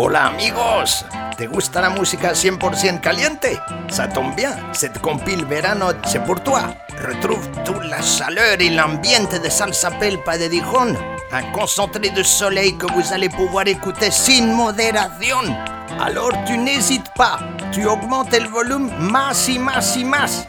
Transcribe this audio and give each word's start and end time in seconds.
Hola 0.00 0.26
amigos, 0.26 1.04
¿te 1.36 1.48
gusta 1.48 1.80
la 1.80 1.90
música 1.90 2.30
100% 2.30 3.00
caliente? 3.00 3.60
Ça 3.88 4.06
tombe 4.06 4.32
bien, 4.36 4.54
cette 4.72 5.00
compil 5.00 5.44
verano 5.44 5.86
c'est 6.06 6.22
pour 6.22 6.40
toi. 6.40 6.72
Retrouve 7.04 7.50
toute 7.64 7.82
la 7.82 8.00
chaleur 8.00 8.60
et 8.60 8.70
l'ambiance 8.70 9.40
de 9.40 9.48
Salsa 9.48 9.90
Pelpa 9.90 10.38
de 10.38 10.46
Dijon, 10.46 10.94
un 11.32 11.42
concentré 11.50 12.10
de 12.10 12.22
soleil 12.22 12.78
que 12.78 12.86
vous 12.92 13.12
allez 13.12 13.28
pouvoir 13.28 13.66
écouter 13.66 14.12
sin 14.12 14.54
moderación. 14.54 15.52
Alors 16.00 16.44
tu 16.46 16.56
n'hésites 16.56 17.12
pas, 17.16 17.40
tu 17.72 17.84
augmentes 17.88 18.34
el 18.34 18.46
volumen 18.46 18.92
más 19.00 19.48
y 19.48 19.58
más 19.58 19.96
y 19.96 20.04
más. 20.04 20.46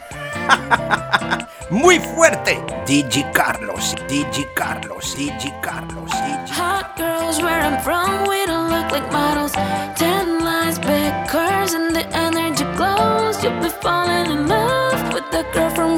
Muy 1.70 2.00
fuerte. 2.00 2.58
DJ 2.86 3.30
Carlos, 3.32 3.94
DJ 4.08 4.46
Carlos, 4.54 5.14
DJ 5.16 5.52
Carlos, 5.62 6.10
DJ. 6.10 6.50
Hot 6.50 6.96
girls 6.96 7.40
where 7.40 7.60
I'm 7.60 7.80
from, 7.82 8.26
we 8.28 8.44
don't 8.46 8.70
look 8.70 8.90
like 8.90 9.10
models. 9.12 9.52
Ten 9.96 10.44
lines, 10.44 10.78
big 10.78 11.12
cars, 11.28 11.74
and 11.74 11.94
the 11.94 12.04
energy 12.16 12.64
glows. 12.76 13.42
You'll 13.42 13.60
be 13.62 13.68
falling 13.68 14.30
in 14.30 14.48
love 14.48 15.12
with 15.14 15.30
the 15.30 15.44
girl 15.52 15.70
from 15.70 15.89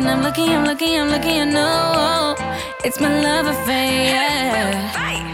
and 0.00 0.08
I'm 0.08 0.22
looking, 0.22 0.48
I'm 0.48 0.64
looking, 0.64 0.98
I'm 0.98 1.08
looking, 1.08 1.40
I 1.40 1.44
know 1.44 2.34
it's 2.84 3.00
my 3.00 3.20
love 3.22 3.46
affair. 3.46 4.14
Yeah. 4.14 5.29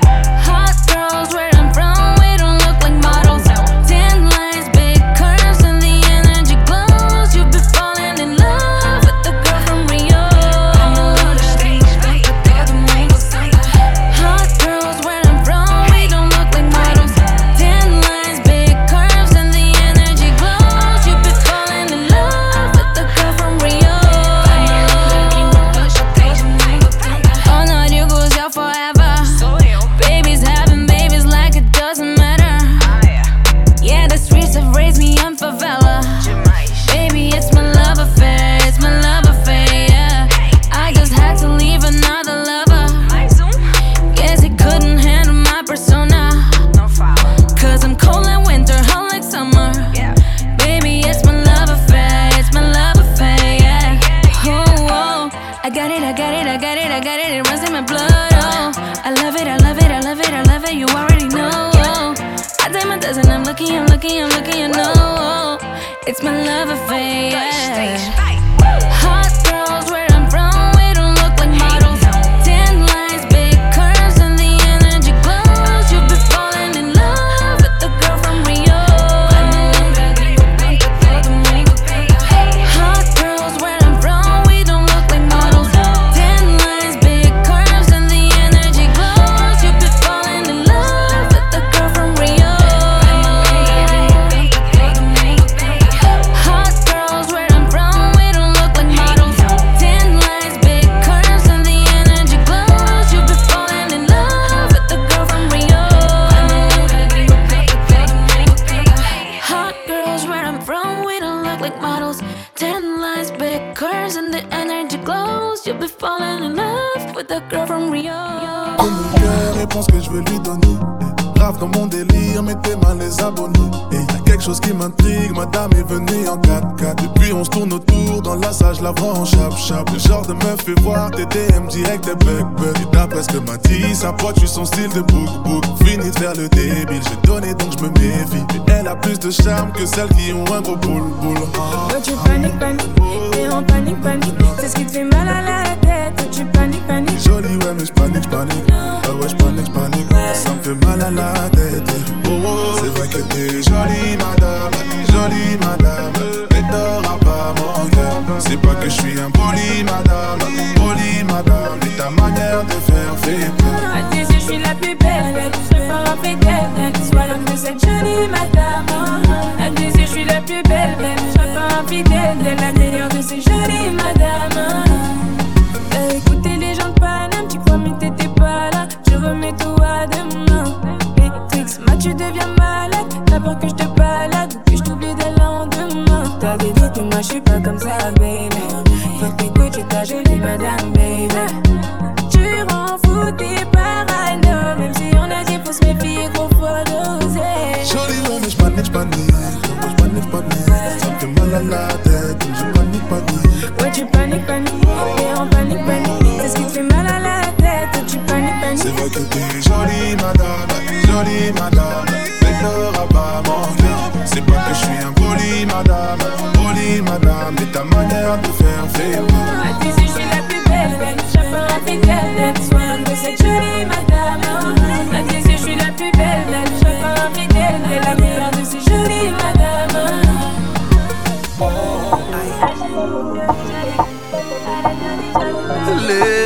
passage, 128.46 128.81
la 128.81 128.93
prends 128.93 129.19
en 129.19 129.25
chap-chap. 129.25 129.90
Le 129.93 129.99
genre 129.99 130.25
de 130.25 130.32
meuf 130.34 130.61
fait 130.64 130.79
voir 130.81 131.11
tes 131.11 131.26
DM 131.26 131.67
direct, 131.69 132.05
tes 132.05 132.14
buck 132.14 132.46
Et 132.81 132.87
d'après 132.93 133.23
ce 133.23 133.29
que 133.29 133.38
m'a 133.38 133.56
dit, 133.56 133.94
sa 133.94 134.12
pote, 134.12 134.37
tu 134.38 134.46
son 134.46 134.64
style 134.64 134.88
de 134.90 135.00
book-book. 135.00 135.64
Fini 135.84 136.11
de 136.11 136.19
faire 136.19 136.34
le 136.34 136.49
débile, 136.49 137.02
j'ai 137.02 137.29
donné 137.29 137.55
donc 137.55 137.73
je 137.76 137.84
me 137.84 137.90
méfie. 137.90 138.44
Mais 138.67 138.75
elle 138.81 138.88
a 138.88 138.94
plus 138.94 139.19
de 139.19 139.31
charme 139.31 139.73
que 139.73 139.84
celles 139.84 140.08
qui 140.11 140.32
ont 140.32 140.44
un 140.55 140.61
gros 140.61 140.76
boule-boule. 140.76 141.38
Oh, 141.40 141.58
ah. 141.58 141.94
tu 142.02 142.12
paniques, 142.25 142.58
paniques, 142.58 142.94
t'es 143.32 143.49
en 143.49 143.62
panique, 143.62 144.00
panique. 144.00 144.34
C'est 144.61 144.69
ce 144.69 144.76
qui 144.76 144.87
te 144.87 144.93
fait 144.93 145.05
mal 145.05 145.28
à 145.28 145.43
la 145.43 145.76
tête. 145.81 146.14
Oh, 146.20 146.28
tu 146.31 146.44
paniques, 146.44 146.87
paniques. 146.87 147.19
Jolie, 147.19 147.56
ouais, 147.56 147.75
mais 147.76 147.84
je 147.84 147.93
panique, 147.93 148.23
je 148.23 148.28
panique. 148.28 148.64
Ah, 148.70 149.00
ah 149.05 149.14
ouais, 149.14 149.28
je 149.28 149.34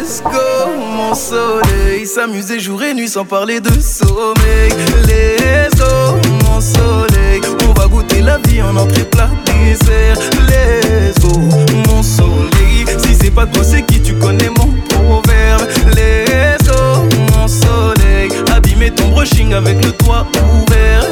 Let's 0.00 0.22
go, 0.22 0.78
mon 0.96 1.14
soleil. 1.14 2.06
S'amuser 2.06 2.58
jour 2.58 2.82
et 2.82 2.94
nuit 2.94 3.06
sans 3.06 3.26
parler 3.26 3.60
de 3.60 3.68
sommeil. 3.68 4.72
Let's 5.06 5.78
go, 5.78 6.16
mon 6.46 6.58
soleil. 6.58 7.42
On 7.68 7.78
va 7.78 7.86
goûter 7.86 8.22
la 8.22 8.38
vie 8.38 8.62
en 8.62 8.74
entrée 8.76 9.04
plat 9.04 9.28
dessert. 9.44 10.16
Let's 10.48 11.18
go, 11.20 11.38
mon 11.86 12.02
soleil. 12.02 12.86
Si 12.96 13.14
c'est 13.14 13.30
pas 13.30 13.44
toi, 13.44 13.62
c'est 13.62 13.82
qui 13.82 14.00
tu 14.00 14.14
connais 14.14 14.48
mon 14.48 14.72
proverbe. 14.88 15.68
Let's 15.94 16.66
go, 16.66 17.06
mon 17.34 17.46
soleil. 17.46 18.30
Abîmer 18.56 18.92
ton 18.92 19.08
brushing 19.08 19.52
avec 19.52 19.84
le 19.84 19.92
toit 19.92 20.26
ouvert. 20.62 21.04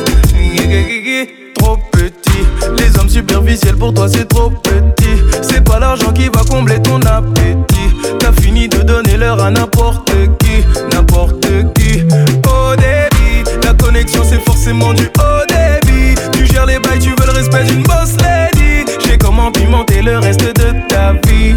Trop 1.56 1.76
petit, 1.92 2.46
les 2.78 2.98
hommes 2.98 3.10
superficiels 3.10 3.76
pour 3.76 3.92
toi 3.92 4.08
c'est 4.08 4.26
trop 4.26 4.48
petit. 4.48 5.22
C'est 5.42 5.62
pas 5.62 5.78
l'argent 5.78 6.10
qui 6.12 6.30
va 6.30 6.42
combler 6.48 6.80
ton 6.80 7.00
appétit. 7.02 7.77
T'as 8.18 8.32
fini 8.40 8.68
de 8.68 8.78
donner 8.78 9.16
l'heure 9.16 9.42
à 9.42 9.50
n'importe 9.50 10.10
qui, 10.38 10.64
n'importe 10.92 11.46
qui. 11.74 12.02
Au 12.48 12.76
débit, 12.76 13.50
la 13.64 13.74
connexion 13.74 14.22
c'est 14.28 14.40
forcément 14.40 14.92
du 14.92 15.04
haut 15.04 15.46
débit. 15.48 16.14
Tu 16.32 16.46
gères 16.46 16.66
les 16.66 16.78
bails, 16.78 16.98
tu 16.98 17.10
veux 17.10 17.26
le 17.26 17.32
respect 17.32 17.64
d'une 17.64 17.82
boss 17.82 18.16
lady. 18.20 18.90
J'ai 19.06 19.18
comment 19.18 19.50
pimenter 19.52 20.02
le 20.02 20.18
reste 20.18 20.40
de 20.40 20.88
ta 20.88 21.12
vie. 21.26 21.54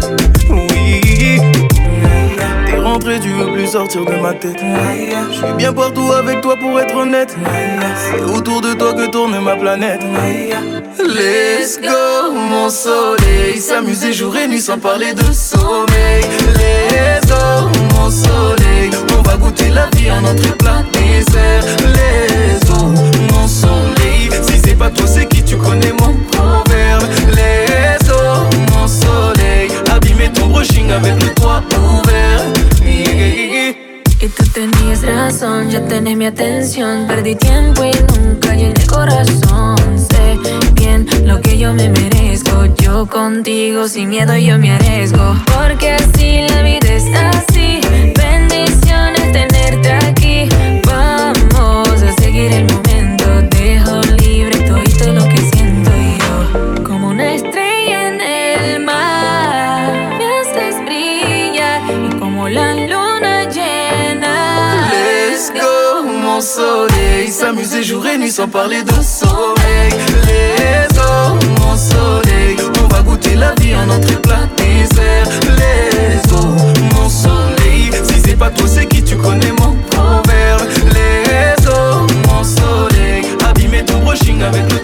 Sortir 3.72 4.04
de 4.04 4.16
ma 4.20 4.34
tête. 4.34 4.62
Je 5.30 5.34
suis 5.34 5.54
bien 5.56 5.72
partout 5.72 6.12
avec 6.12 6.42
toi 6.42 6.56
pour 6.56 6.78
être 6.78 6.94
honnête. 6.94 7.34
C'est 7.96 8.22
autour 8.22 8.60
de 8.60 8.74
toi 8.74 8.92
que 8.92 9.10
tourne 9.10 9.40
ma 9.40 9.56
planète. 9.56 10.02
Let's 10.98 11.80
go, 11.80 12.32
mon 12.34 12.68
soleil. 12.68 13.58
S'amuser 13.58 14.12
jour 14.12 14.36
et 14.36 14.46
nuit 14.46 14.60
sans 14.60 14.78
parler 14.78 15.14
de 15.14 15.24
sommeil. 15.32 16.22
Let's 16.54 17.26
go, 17.26 17.70
mon 17.94 18.10
soleil. 18.10 18.90
On 19.18 19.22
va 19.22 19.36
goûter 19.38 19.70
la 19.70 19.86
vie 19.96 20.10
en 20.10 20.22
entrée 20.22 20.54
plat 20.58 20.82
dessert. 20.92 21.64
Let's 21.94 22.68
go, 22.68 22.92
mon 23.32 23.48
soleil. 23.48 24.28
Si 24.42 24.58
c'est 24.62 24.76
pas 24.76 24.90
toi, 24.90 25.06
c'est 25.06 25.26
qui 25.26 25.42
tu 25.42 25.56
connais 25.56 25.92
mon 25.92 26.14
proverbe. 26.30 27.04
Let's 27.30 28.06
go, 28.06 28.44
mon 28.74 28.86
soleil. 28.86 29.70
Abîmer 29.90 30.30
ton 30.30 30.48
brushing 30.48 30.90
avec 30.92 31.14
le 31.22 31.32
toit 31.32 31.62
ouvert. 31.70 32.12
Yeah. 33.12 33.51
Y 34.22 34.28
tú 34.28 34.44
tenías 34.54 35.02
razón, 35.02 35.68
ya 35.68 35.84
tenés 35.84 36.16
mi 36.16 36.26
atención. 36.26 37.08
Perdí 37.08 37.34
tiempo 37.34 37.82
y 37.82 37.90
nunca 37.90 38.54
llené 38.54 38.86
corazón. 38.86 39.76
Sé 39.98 40.38
bien 40.74 41.08
lo 41.24 41.40
que 41.40 41.58
yo 41.58 41.74
me 41.74 41.88
merezco. 41.88 42.66
Yo 42.76 43.04
contigo 43.06 43.88
sin 43.88 44.10
miedo 44.10 44.36
yo 44.36 44.60
me 44.60 44.70
arriesgo. 44.70 45.34
Porque 45.52 45.94
así 45.94 46.46
la 46.48 46.62
vida 46.62 46.94
es 46.94 47.06
así. 47.12 47.51
Soleil. 66.62 67.28
S'amuser 67.28 67.82
jour 67.82 68.06
et 68.06 68.18
nuit 68.18 68.30
sans 68.30 68.48
parler 68.48 68.82
de 68.82 68.98
sommeil. 69.02 69.92
Let's 70.26 70.94
go, 70.94 71.12
mon 71.60 71.76
soleil. 71.76 72.56
On 72.82 72.88
va 72.94 73.02
goûter 73.02 73.34
la 73.34 73.54
vie 73.60 73.74
en 73.74 73.88
entrée 73.88 74.16
plat 74.16 74.46
dessert. 74.56 75.28
Let's 75.58 76.26
go, 76.30 76.42
mon 76.94 77.08
soleil. 77.08 77.90
Si 78.08 78.20
c'est 78.24 78.36
pas 78.36 78.50
toi, 78.50 78.66
c'est 78.68 78.86
qui 78.86 79.02
tu 79.02 79.16
connais 79.16 79.52
mon 79.60 79.72
proverbe. 79.90 80.62
Let's 80.94 81.64
go, 81.66 82.06
mon 82.28 82.44
soleil. 82.44 83.24
Abîmer 83.48 83.84
ton 83.84 83.98
brushing 83.98 84.42
avec 84.42 84.70
le 84.72 84.78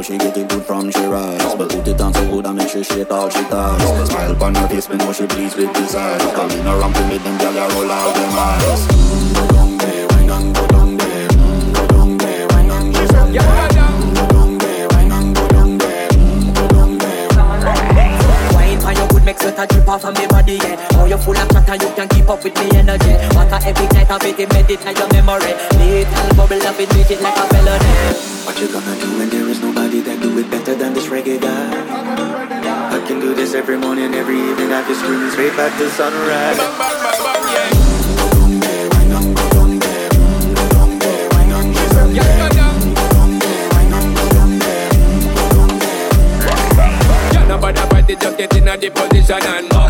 Early 0.00 0.06
she 0.06 0.16
get 0.16 0.34
it 0.34 0.48
good 0.48 0.62
from 0.64 0.90
she 0.90 1.04
rise. 1.04 1.54
But 1.56 1.68
put 1.68 1.86
it 1.86 2.00
on 2.00 2.14
so 2.14 2.24
good, 2.30 2.46
I 2.46 2.52
make 2.52 2.70
sure 2.70 2.82
shake 2.82 3.10
all 3.10 3.28
she 3.28 3.42
ties 3.44 4.08
Smile 4.08 4.42
on 4.42 4.54
her 4.54 4.66
face, 4.68 4.88
me 4.88 4.96
know 4.96 5.12
she 5.12 5.26
pleased 5.26 5.58
with 5.58 5.74
this 5.74 5.94
eyes 5.94 6.22
Coming 6.32 6.66
around 6.66 6.94
to 6.94 7.06
meet 7.08 7.22
them, 7.22 7.36
girl, 7.36 7.52
you 7.52 7.60
roll 7.60 7.90
out 7.92 8.14
them 8.14 8.32
eyes. 8.32 8.86
Mm, 8.86 9.34
Go 9.34 9.46
down 9.52 9.76
there, 9.76 10.08
wine 10.08 10.30
and 10.30 10.54
go 10.54 10.66
down 10.68 10.96
there? 10.96 11.28
Mm, 11.28 11.74
Go 11.74 11.86
down 11.88 12.16
there, 12.16 12.48
wine 12.48 12.70
and 12.70 12.94
go 12.94 13.06
down 13.08 13.32
there? 13.32 13.42
Go 13.44 13.68
down. 13.74 14.00
Mm, 14.00 14.14
Go 14.14 14.28
down 14.32 14.58
there, 14.58 14.88
wine 14.88 15.12
and 15.12 15.34
go 15.36 15.48
down 15.48 15.78
there? 15.78 16.08
Mm, 16.08 16.54
Go 16.54 16.68
down 16.68 16.98
there 16.98 17.28
Wine 18.54 18.80
for 18.80 18.92
your 18.92 19.08
good 19.08 19.24
make 19.26 19.38
sweat 19.38 19.58
a 19.58 19.66
drip 19.66 19.86
off 19.88 20.04
of 20.06 20.16
me 20.16 20.26
body, 20.28 20.54
yeah. 20.54 20.89
You 21.10 21.18
full 21.18 21.36
of 21.36 21.50
chat 21.50 21.68
and 21.68 21.82
you 21.82 21.90
can 21.90 22.06
keep 22.06 22.30
up 22.30 22.44
with 22.44 22.54
me 22.54 22.70
energy. 22.78 23.10
What 23.34 23.50
a 23.50 23.58
epic 23.66 23.90
night 23.98 24.08
of 24.12 24.22
it, 24.22 24.38
it 24.38 24.46
in 24.46 24.94
your 24.94 25.10
memory. 25.10 25.58
Little 25.74 26.34
bubble 26.38 26.62
up 26.62 26.78
it, 26.78 26.88
treat 26.90 27.10
it 27.10 27.20
like 27.20 27.34
a 27.34 27.48
felony. 27.50 28.14
What 28.46 28.54
you 28.60 28.70
gonna 28.70 28.94
do 28.94 29.18
when 29.18 29.28
there 29.28 29.48
is 29.48 29.60
nobody 29.60 30.02
that 30.02 30.22
do 30.22 30.38
it 30.38 30.48
better 30.48 30.76
than 30.76 30.94
this 30.94 31.08
reggae 31.08 31.40
guy? 31.42 32.94
I 32.94 33.04
can 33.08 33.18
do 33.18 33.34
this 33.34 33.54
every 33.54 33.76
morning, 33.76 34.14
every 34.14 34.38
evening 34.38 34.70
I 34.70 34.84
can 34.84 34.94
scream 34.94 35.28
straight 35.30 35.56
back 35.56 35.76
to 35.78 35.90
sunrise 35.90 36.56
Bang 36.56 36.78
bang 36.78 36.94
bang 37.02 37.42
yeah. 37.50 37.90
And 38.94 39.10
and 47.26 47.36
and 47.36 47.48
nobody 47.48 47.80
fight 47.90 48.10
it, 48.10 48.20
just 48.20 48.38
get 48.38 48.56
in 48.56 48.68
a 48.68 48.76
the 48.76 48.90
position 48.90 49.42
and 49.42 49.68
boss 49.70 49.89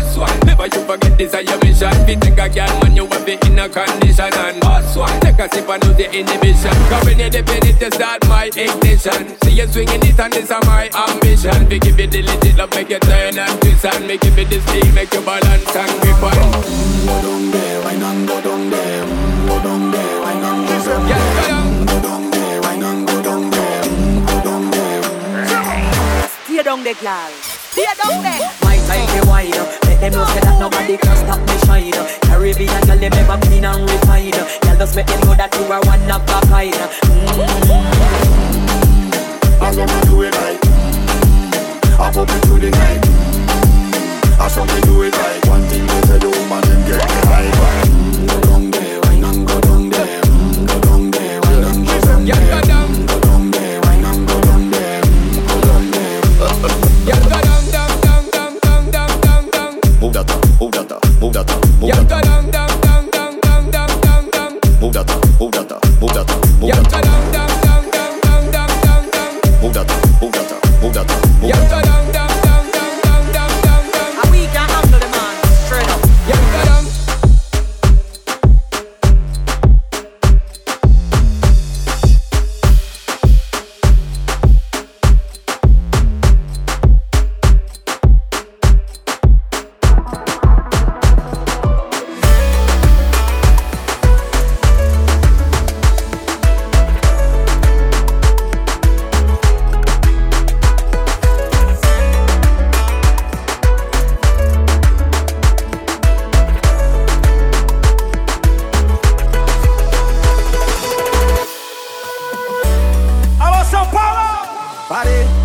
Never 0.51 0.67
you 0.67 0.83
forget 0.83 1.17
this 1.17 1.33
is 1.33 1.47
your 1.49 1.57
mission. 1.63 1.95
Fi 2.05 2.15
take 2.19 2.37
a 2.37 2.49
girl, 2.51 2.73
man, 2.83 2.95
you 2.95 3.07
have 3.07 3.27
it 3.27 3.39
in 3.47 3.57
a 3.57 3.69
condition 3.69 4.33
and 4.35 4.59
boss 4.59 4.95
one. 4.97 5.19
Take 5.21 5.39
a 5.39 5.47
sip 5.47 5.67
and 5.69 5.79
lose 5.87 5.95
the 5.95 6.11
inhibition. 6.11 6.75
Cause 6.91 7.05
when 7.05 7.19
you 7.19 7.29
depend 7.29 7.65
it, 7.65 7.79
to 7.79 7.87
start 7.95 8.27
my 8.27 8.45
ignition. 8.51 9.39
See 9.47 9.55
you 9.55 9.67
swinging 9.67 10.03
it 10.03 10.19
and 10.19 10.33
this 10.33 10.51
is 10.51 10.57
my 10.67 10.91
ambition. 10.91 11.69
We 11.69 11.79
give 11.79 11.99
it 11.99 12.11
the 12.11 12.21
legit 12.23 12.57
love, 12.57 12.69
make 12.75 12.89
you 12.89 12.99
turn 12.99 13.39
and 13.39 13.61
twist 13.61 13.85
and 13.85 14.05
make 14.05 14.23
it 14.25 14.35
with 14.35 14.49
the 14.51 14.59
speed, 14.59 14.93
make 14.93 15.13
you 15.13 15.21
balance 15.21 15.75
and 15.75 15.91
grip 16.03 16.19
on. 16.21 16.35
Go 16.35 17.15
down 17.23 17.51
there, 17.51 17.81
wine 17.87 18.03
and 18.03 18.27
go 18.27 18.41
down 18.41 18.69
there 18.69 19.03
Mm, 19.07 19.47
Go 19.47 19.55
down 19.63 19.91
there, 19.91 20.21
wine 20.21 20.43
and 20.43 20.67
go 20.67 20.75
down 20.85 21.07
Yeah, 21.07 21.17
there 21.17 21.33
go 21.33 21.47
down. 21.47 21.85
Go 21.87 22.01
down 22.03 22.31
there, 22.31 22.61
wine 22.61 22.83
and 22.83 23.07
go 23.07 23.21
down 23.23 23.49
there 23.49 23.83
Mm, 23.87 24.27
Go 24.27 24.35
down 24.43 24.63
there 24.71 26.27
Stay 26.45 26.63
down 26.63 26.83
there, 26.83 26.93
girl. 26.95 27.31
Stay 27.71 27.85
down 28.03 28.21
there. 28.21 28.60
Time 28.91 29.07
be 29.07 29.29
wide. 29.29 29.55
Let 29.87 30.01
them 30.01 30.11
know 30.11 30.25
say 30.25 30.41
that 30.41 30.59
nobody 30.59 30.97
can 30.97 31.15
stop 31.15 31.39
me 31.47 31.55
shine. 31.63 31.95
Caribbean 32.27 32.81
girl, 32.83 32.99
them 32.99 33.13
ever 33.13 33.39
clean 33.39 33.63
and 33.63 33.89
refined. 33.89 34.35
Girl, 34.35 34.75
just 34.75 34.95
make 34.97 35.07
them 35.07 35.21
know 35.21 35.33
that 35.33 35.55
you 35.55 35.63
are 35.71 35.79
one 35.87 36.11
of 36.11 36.19
a 36.27 36.39
kind. 36.51 36.75
As 39.63 39.77
long 39.77 39.89
as 39.89 40.05
do 40.09 40.21
it 40.23 40.35
right 40.35 40.59
I 42.01 42.11
pop 42.11 42.27
it 42.27 42.41
through 42.43 42.59
the 42.59 42.71
night 42.71 43.05
as 44.41 44.55
do 44.55 45.03
it 45.03 45.15
right 45.15 45.47
One 45.47 45.61
thing 45.69 45.87
tell 45.87 46.19
the 46.19 46.27
woman 46.27 46.61
them 46.61 46.81
get 46.89 46.99
the 46.99 47.27
hype 47.27 47.60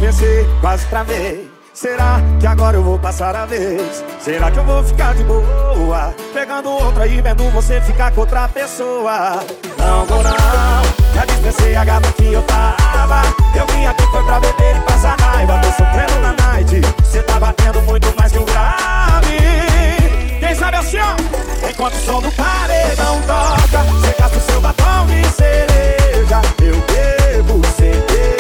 você 0.01 0.47
quase 0.61 0.87
travei. 0.87 1.51
Será 1.73 2.21
que 2.41 2.47
agora 2.47 2.77
eu 2.77 2.83
vou 2.83 2.99
passar 2.99 3.37
a 3.37 3.47
vez? 3.47 4.03
Será 4.19 4.51
que 4.51 4.59
eu 4.59 4.65
vou 4.65 4.83
ficar 4.83 5.15
de 5.15 5.23
boa? 5.25 6.15
Pegando 6.33 6.71
outra 6.71 7.07
e 7.07 7.21
vendo 7.21 7.49
você 7.51 7.81
ficar 7.83 8.11
com 8.13 8.23
outra 8.23 8.49
pessoa. 8.49 9.45
Não 9.79 10.05
vou 10.07 10.23
não, 10.23 11.15
já 11.15 11.25
dispensei 11.27 11.77
a 11.77 11.85
gata 11.85 12.11
que 12.13 12.33
eu 12.33 12.43
tava. 12.43 13.23
Eu 13.55 13.67
vim 13.67 13.87
aqui 13.87 14.03
foi 14.11 14.25
pra 14.25 14.41
beber 14.41 14.77
e 14.77 14.81
passar 14.81 15.17
raiva. 15.21 15.61
Tô 15.61 15.69
sofrendo 15.69 16.21
na 16.23 16.33
night, 16.33 16.81
cê 17.05 17.23
tá 17.23 17.39
batendo 17.39 17.83
muito 17.83 18.13
mais 18.17 18.33
que 18.33 18.39
um 18.39 18.45
grave. 18.45 20.41
Quem 20.41 20.55
sabe 20.55 20.79
assim, 20.79 20.99
ó? 20.99 21.69
Enquanto 21.69 21.95
o 21.95 21.99
som 21.99 22.21
do 22.21 22.33
paredão 22.33 23.21
toca, 23.23 23.85
cê 24.01 24.15
gasta 24.19 24.39
o 24.39 24.41
seu 24.41 24.61
batom 24.61 25.07
de 25.07 25.25
cereja. 25.29 26.41
Eu 26.59 26.77
bebo 26.87 27.61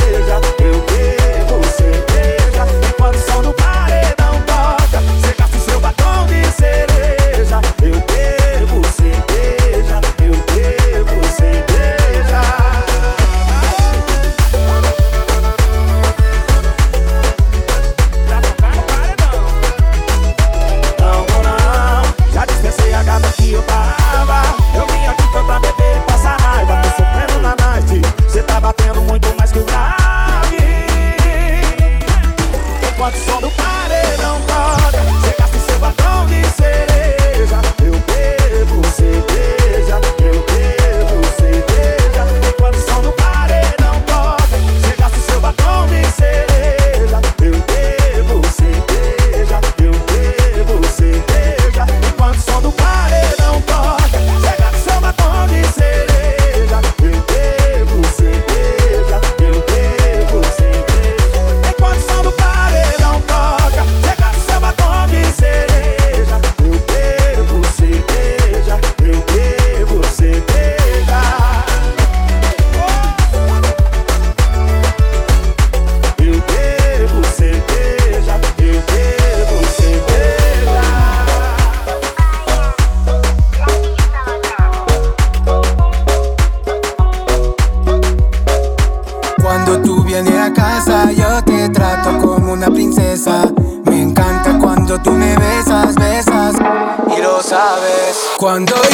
cerveja, 0.06 0.40
eu 0.60 0.80
bebo 0.82 1.64
cerveja. 1.76 2.66
Enquanto 2.88 3.16
o 3.16 3.32
som 3.32 3.42
do 3.42 3.65
Cuando 98.36 98.85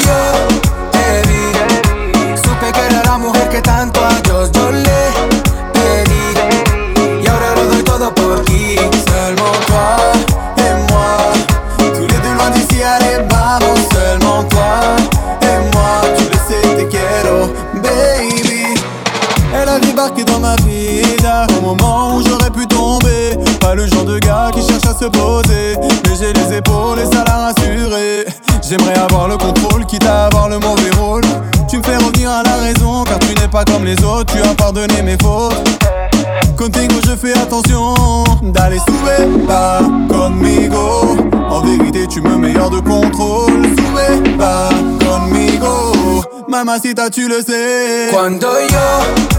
Mamacita, 46.94 47.10
tu 47.10 47.28
le 47.28 47.42
sais. 47.42 48.08
Cuando 48.10 48.48
yo 48.60 49.31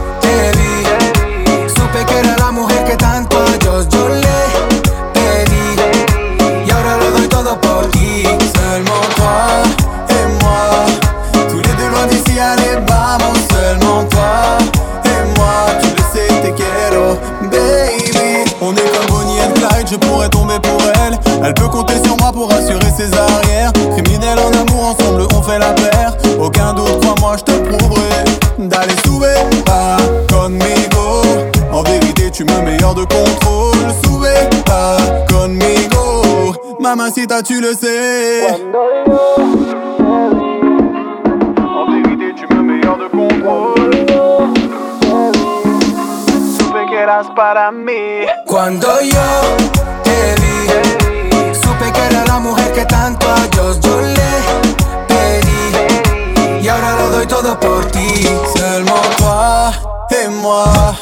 Sube 34.04 34.50
pas 34.66 34.98
conmigo. 35.32 36.56
Mamacita, 36.80 37.42
tu 37.44 37.60
le 37.62 37.74
sais. 37.74 38.48
En 41.58 41.86
vérité, 41.92 42.34
tu 42.36 42.46
me 42.54 42.62
mets 42.62 42.86
hors 42.88 42.98
de 42.98 43.08
contrôle. 43.08 44.06
Supe 46.58 46.86
que 46.90 46.96
eras 46.96 47.28
para 47.36 47.72
mí. 47.72 48.26
Cuando 48.46 48.88
yo 49.02 49.28
te 50.04 50.36
vi, 50.42 51.54
supe 51.54 51.92
que 51.92 52.02
era 52.10 52.26
la 52.26 52.40
mujer 52.40 52.72
que 52.74 52.86
tanto 52.86 53.28
a 53.30 53.48
Dios 53.48 53.80
yo 53.80 54.02
le 54.02 54.32
pedí. 55.08 56.64
Y 56.64 56.68
ahora 56.68 56.96
lo 57.00 57.10
doy 57.10 57.28
todo 57.28 57.60
por 57.60 57.86
ti. 57.86 58.28
Seulement 58.56 59.04
toi 59.18 59.72
et 60.12 60.30
moi. 60.42 60.96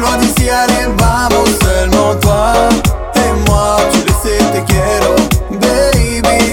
Loin 0.00 0.16
d'ici, 0.16 0.48
allez, 0.48 0.86
vamos. 0.98 1.46
Seulement 1.62 2.14
toi 2.20 2.52
et 3.16 3.48
moi. 3.48 3.76
Tu 3.92 3.98
le 4.00 4.12
sais, 4.22 4.38
te 4.38 4.60
quiero, 4.72 5.14
baby. 5.50 6.52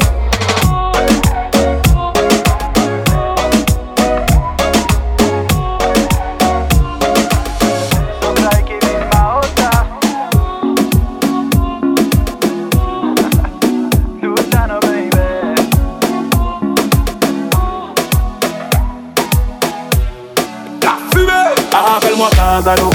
Appelle-moi 21.98 22.30
Casano, 22.36 22.90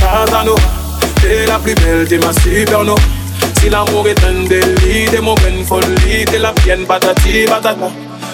T'es 1.20 1.46
la 1.46 1.58
plus 1.58 1.74
belle, 1.74 2.06
t'es 2.08 2.18
ma 2.18 2.32
superno. 2.32 2.96
Si 3.60 3.70
l'amour 3.70 4.08
est 4.08 4.24
un 4.24 4.46
délit, 4.48 5.06
t'es 5.10 5.20
mon 5.20 5.34
grain 5.34 5.64
folie, 5.66 6.24
t'es 6.24 6.38
la 6.38 6.52
mienne 6.66 6.84
patati 6.84 7.44
patata. 7.46 7.88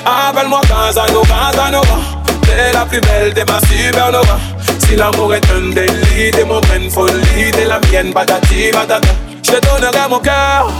Appelle-moi 0.04 0.60
Casano, 0.62 1.20
Casanova. 1.22 1.98
T'es 2.42 2.72
la 2.72 2.86
plus 2.86 3.00
belle, 3.00 3.34
t'es 3.34 3.44
ma 3.44 3.60
supernova. 3.60 4.38
Si 4.78 4.96
l'amour 4.96 5.34
est 5.34 5.44
un 5.50 5.70
délit, 5.74 6.30
t'es 6.30 6.44
mon 6.44 6.60
grain 6.60 6.88
folie, 6.90 7.50
t'es 7.52 7.66
la 7.66 7.78
mienne 7.80 8.12
patati 8.12 8.70
patata. 8.72 9.08
Je 9.42 9.52
te 9.52 9.66
donnerai 9.66 10.08
mon 10.08 10.18
cœur, 10.18 10.70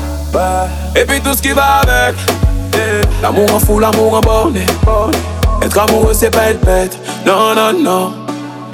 et 0.96 1.04
puis 1.04 1.20
tout 1.20 1.34
ce 1.34 1.42
qui 1.42 1.52
va 1.52 1.82
avec. 1.82 2.16
L'amour 3.22 3.54
en 3.54 3.58
fou, 3.60 3.78
l'amour 3.78 4.14
en 4.14 4.20
borné. 4.20 4.64
Être 5.62 5.78
amoureux, 5.78 6.14
c'est 6.14 6.30
pas 6.30 6.50
être 6.50 6.64
bête. 6.64 6.96
Non, 7.26 7.54
non, 7.54 7.72
non. 7.72 8.12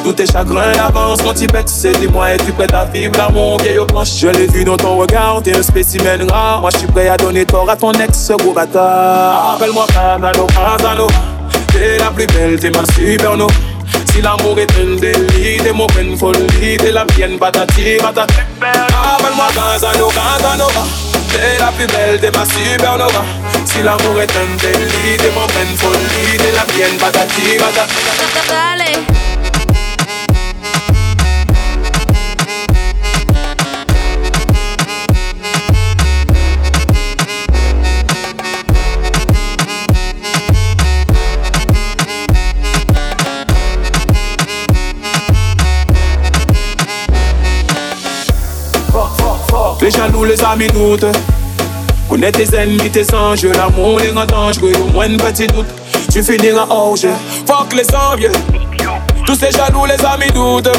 Tous 0.04 0.12
tes 0.12 0.26
chagrins 0.26 0.72
d'avance, 0.72 1.22
mon 1.22 1.32
petit 1.32 1.46
bête, 1.46 1.66
c'est 1.66 1.98
dis-moi, 1.98 2.32
es-tu 2.32 2.52
prêt 2.52 2.66
à 2.74 2.84
vivre 2.84 3.16
l'amour 3.16 3.56
vieille 3.62 3.78
planches 3.88 4.18
Je 4.18 4.28
l'ai 4.28 4.46
vu 4.46 4.62
dans 4.62 4.76
ton 4.76 4.98
regard, 4.98 5.40
t'es 5.42 5.56
un 5.56 5.62
spécimen 5.62 6.30
rare. 6.30 6.60
Moi, 6.60 6.68
je 6.74 6.80
suis 6.80 6.86
prêt 6.88 7.08
à 7.08 7.16
donner 7.16 7.46
tort 7.46 7.70
à 7.70 7.74
ton 7.74 7.90
ex, 7.92 8.30
gros 8.38 8.52
bâtard. 8.52 9.54
Appelle-moi 9.56 9.86
Casano, 9.86 10.46
Casano. 10.46 11.06
T'es 11.72 11.96
la 11.96 12.10
plus 12.10 12.26
belle, 12.26 12.60
t'es 12.60 12.68
ma 12.68 12.84
superno. 12.92 13.46
Si 14.12 14.20
l'amour 14.20 14.58
est 14.58 14.70
un 14.72 15.00
délit, 15.00 15.56
t'es 15.62 15.72
mon 15.72 15.86
peine 15.86 16.14
folie, 16.18 16.76
t'es 16.76 16.92
la 16.92 17.06
mienne, 17.16 17.38
patati, 17.38 17.96
patati. 17.98 18.34
Appelle-moi 18.60 19.46
Casano, 19.54 20.08
Casano. 20.08 20.66
T'es 21.32 21.58
la 21.58 21.72
plus 21.72 21.86
belle, 21.86 22.20
t'es 22.20 22.30
ma 22.30 22.44
supernova. 22.44 23.24
Si 23.64 23.82
l'amour 23.82 24.20
est 24.20 24.30
un 24.36 24.56
délit, 24.60 25.16
t'es 25.16 25.32
mon 25.34 25.46
peine 25.46 25.74
folie, 25.78 26.36
t'es 26.36 26.52
la 26.52 26.66
mienne, 26.76 26.98
patati, 26.98 27.56
patati. 27.58 29.23
Les 49.84 49.90
jaloux, 49.90 50.24
les 50.24 50.42
amis 50.42 50.66
doutent. 50.68 51.04
Connais 52.08 52.32
tes 52.32 52.56
ennemis, 52.56 52.88
tes 52.90 53.04
anges, 53.14 53.44
l'amour 53.44 54.00
les 54.00 54.12
rend 54.12 54.24
dangereux. 54.24 54.72
Au 54.82 54.90
moins 54.90 55.04
un 55.04 55.18
petit 55.18 55.46
doute, 55.46 55.66
tu 56.10 56.22
finiras 56.22 56.66
jeu 56.96 57.10
Fuck 57.46 57.74
les 57.74 57.94
envieux. 57.94 58.32
Tous 59.26 59.34
ces 59.34 59.50
jaloux, 59.50 59.84
les 59.84 60.02
amis 60.02 60.32
doutent. 60.32 60.70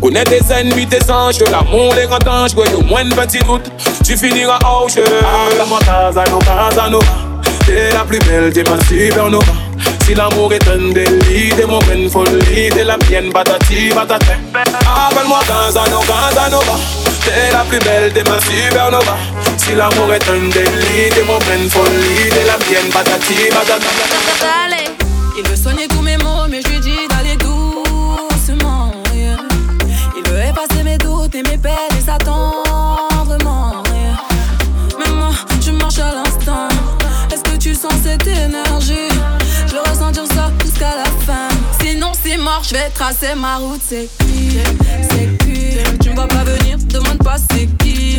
Connais 0.00 0.24
tes 0.24 0.40
ennemis, 0.50 0.86
tes 0.86 1.10
anges, 1.12 1.40
l'amour 1.40 1.92
les 1.94 2.06
rend 2.06 2.18
dangereux. 2.20 2.64
Au 2.78 2.80
moins 2.84 3.02
un 3.02 3.10
petit 3.10 3.40
doute, 3.40 3.70
tu 4.02 4.16
finiras 4.16 4.60
jeu 4.88 5.04
Appelle-moi 5.04 5.78
Casano, 5.80 6.38
Casano. 6.38 7.00
T'es 7.66 7.90
la 7.92 8.04
plus 8.06 8.18
belle, 8.20 8.50
t'es 8.50 8.62
ma 8.62 8.82
supernova. 8.88 9.52
Si 10.06 10.14
l'amour 10.14 10.54
est 10.54 10.66
un 10.68 10.90
délit, 10.90 11.50
t'es 11.54 11.66
mon 11.66 11.80
peine 11.80 12.08
folie, 12.08 12.70
t'es 12.70 12.84
la 12.84 12.96
mienne, 12.96 13.30
patati, 13.30 13.90
patati. 13.94 14.30
Appelle-moi 14.54 15.40
Casano, 15.46 16.00
Casanova. 16.00 17.05
T'es 17.26 17.50
la 17.52 17.64
plus 17.64 17.80
belle, 17.80 18.12
t'es 18.12 18.22
ma 18.30 18.40
supernova. 18.40 19.16
Si 19.58 19.74
l'amour 19.74 20.14
est 20.14 20.28
un 20.30 20.48
délit, 20.48 21.10
t'es 21.10 21.24
mon 21.24 21.38
pleine 21.40 21.68
folie, 21.68 22.30
t'es 22.30 22.44
la 22.44 22.56
mienne, 22.58 22.90
patati, 22.92 23.50
patata. 23.50 23.90
Il 25.38 25.46
veut 25.46 25.56
soigner 25.56 25.88
tous 25.88 26.02
mes 26.02 26.16
mots, 26.18 26.46
mais 26.48 26.62
je 26.62 26.68
lui 26.68 26.80
dis 26.80 27.06
d'aller 27.10 27.36
doucement. 27.36 28.92
Il 29.12 30.30
veut 30.30 30.38
effacer 30.38 30.82
mes 30.84 30.98
doutes 30.98 31.34
et 31.34 31.42
mes 31.42 31.58
peines 31.58 31.96
et 31.98 32.00
s'attend 32.00 32.55
Je 42.62 42.74
vais 42.74 42.88
tracer 42.90 43.34
ma 43.36 43.58
route, 43.58 43.80
c'est 43.86 44.08
qui? 44.18 44.58
C'est 45.02 45.38
qui? 45.44 45.76
Tu 46.00 46.10
me 46.10 46.14
vois 46.14 46.26
pas 46.26 46.42
venir, 46.42 46.78
demande 46.78 47.18
pas 47.18 47.36
c'est 47.50 47.66
qui. 47.78 48.18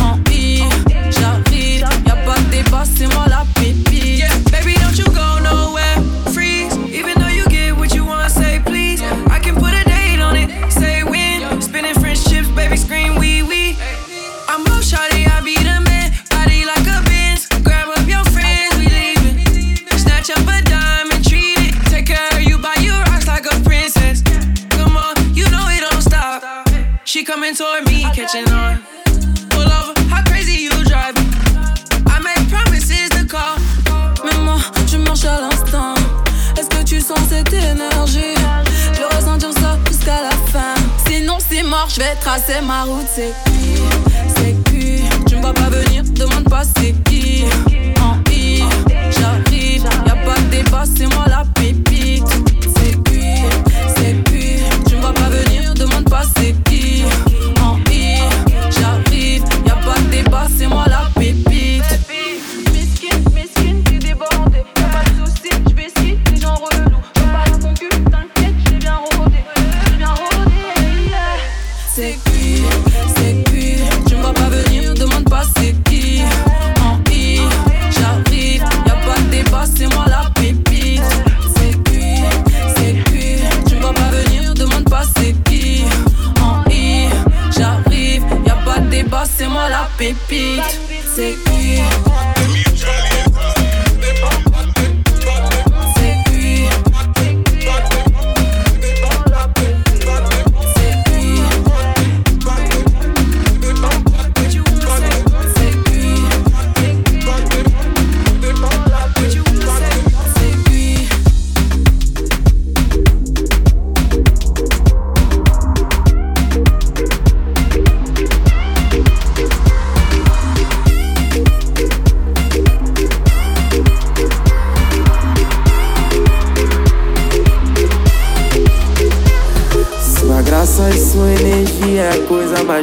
En 0.00 0.18
I, 0.30 0.62
j'arrive, 1.10 1.80
y'a 2.06 2.16
pas 2.24 2.38
de 2.38 2.50
débat, 2.50 2.84
c'est 2.96 3.06
moi 3.12 3.26
la 3.28 3.44
pépite. 3.54 4.24
Baby, 4.50 4.74
don't 4.80 4.96
you 4.96 5.04
go 5.04 5.40
nowhere. 5.42 5.71
Coming 27.52 27.56
toward 27.56 27.84
me, 27.86 28.02
catching 28.14 28.48
on. 28.52 28.78
Pull 29.50 29.62
over, 29.62 29.94
how 30.10 30.22
crazy 30.24 30.62
you 30.62 30.70
drive. 30.84 31.14
I 32.06 32.20
make 32.20 32.48
promises 32.48 33.08
to 33.10 33.24
call. 33.26 33.56
Mais 34.24 34.38
moi, 34.42 34.58
je 34.86 34.96
marche 34.96 35.24
à 35.24 35.40
l'instant. 35.40 35.94
Est-ce 36.58 36.68
que 36.68 36.82
tu 36.84 37.00
sens 37.00 37.18
cette 37.28 37.52
énergie? 37.52 38.34
Je 38.92 39.00
veux 39.00 39.16
ressentir 39.16 39.52
ça 39.52 39.78
jusqu'à 39.88 40.22
la 40.22 40.30
fin. 40.52 40.74
Sinon, 41.06 41.38
c'est 41.48 41.62
mort, 41.62 41.88
je 41.88 42.00
vais 42.00 42.14
tracer 42.20 42.60
ma 42.62 42.84
route. 42.84 43.06
C'est 43.14 43.34
qui? 43.44 43.80
C'est 44.36 44.70
qui? 44.70 45.02
Tu 45.26 45.36
me 45.36 45.40
vois 45.40 45.54
pas 45.54 45.70
venir, 45.70 46.04
demande 46.04 46.48
pas 46.48 46.62
c'est 46.76 46.94
qui. 47.04 47.44
En 48.00 48.18
I, 48.30 48.62
j'arrive, 49.10 49.84
y'a 50.06 50.16
pas 50.16 50.40
de 50.40 50.46
débat, 50.50 50.84
c'est 50.96 51.06
moi 51.06 51.24
la 51.28 51.44
pépite. 51.54 51.61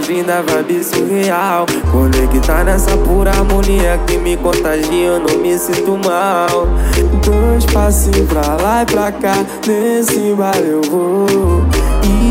Linda, 0.09 0.41
vibe 0.41 0.83
surreal. 0.83 1.67
Conectar 1.91 2.63
nessa 2.63 2.97
pura 2.97 3.29
harmonia 3.29 3.99
que 4.07 4.17
me 4.17 4.35
contagia, 4.35 5.07
eu 5.07 5.19
não 5.19 5.37
me 5.37 5.57
sinto 5.57 5.99
mal. 6.03 6.67
Dois 7.23 7.65
passinhos 7.67 8.27
pra 8.27 8.55
lá 8.61 8.81
e 8.81 8.85
pra 8.87 9.11
cá, 9.11 9.45
nesse 9.67 10.33
bar 10.33 10.57
eu 10.57 10.81
vou. 10.89 11.27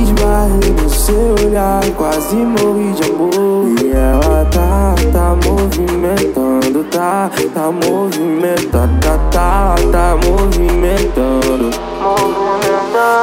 Esbarrei 0.03 0.73
no 0.73 0.91
seu 0.91 1.37
olhar, 1.47 1.85
quase 1.97 2.35
morri 2.35 2.93
de 2.93 3.05
amor. 3.05 3.69
E 3.81 3.93
ela 3.93 4.45
tá, 4.47 4.95
tá 5.13 5.37
movimentando, 5.49 6.85
tá, 6.91 7.31
tá 7.55 7.71
movimentando, 7.71 9.01
tá, 9.01 9.19
tá, 9.31 9.75
tá 9.93 10.17
movimentando. 10.27 11.71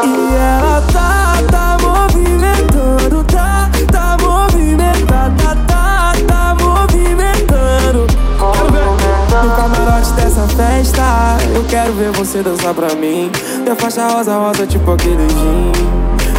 E 0.06 0.36
ela 0.36 0.82
tá 0.94 1.25
Eu 11.56 11.63
quero 11.70 11.94
ver 11.94 12.12
você 12.12 12.44
dançar 12.44 12.74
pra 12.74 12.94
mim. 12.96 13.32
Minha 13.63 13.76
faixa 13.78 14.06
rosa, 14.10 14.38
rosa, 14.38 14.68
tipo 14.68 14.91
aquele 14.91 15.28
gin. 15.30 15.72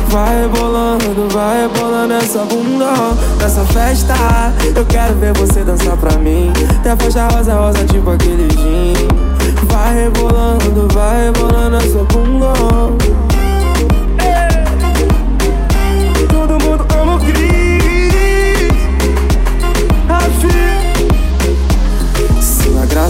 Vai 0.09 0.42
rebolando, 0.42 1.29
vai 1.33 1.62
rebolando 1.62 2.12
essa 2.12 2.40
bunda 2.44 2.92
nessa 3.40 3.64
festa. 3.64 4.14
Eu 4.76 4.85
quero 4.85 5.14
ver 5.14 5.33
você 5.33 5.64
dançar 5.64 5.96
pra 5.96 6.12
mim. 6.18 6.52
Minha 6.83 6.96
faixa 6.96 7.29
rosa, 7.29 7.55
rosa, 7.55 7.85
tipo 7.87 8.11
aquele 8.11 8.48
gin. 8.50 8.92
Vai 9.64 10.05
rebolando, 10.05 10.87
vai 10.92 11.24
rebolando 11.24 11.76
essa 11.76 12.05
bunda. 12.05 13.25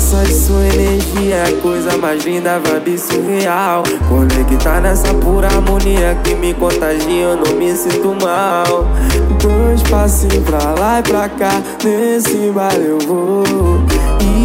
Nossa, 0.07 0.25
de 0.25 0.35
sua 0.35 0.65
energia 0.69 1.35
é 1.35 1.53
coisa 1.61 1.97
mais 1.97 2.25
linda, 2.25 2.61
vibe 2.61 2.97
surreal. 2.97 3.83
Conectar 4.09 4.81
nessa 4.81 5.13
pura 5.15 5.49
harmonia 5.49 6.17
que 6.23 6.33
me 6.37 6.55
contagia, 6.55 7.25
eu 7.25 7.37
não 7.37 7.57
me 7.57 7.75
sinto 7.75 8.17
mal. 8.23 8.87
Dois 9.43 9.83
passinhos 9.91 10.45
pra 10.45 10.75
lá 10.79 11.01
e 11.01 11.03
pra 11.03 11.29
cá, 11.29 11.61
nesse 11.83 12.53
bar 12.53 12.77
eu 12.77 12.99
vou. 13.01 13.43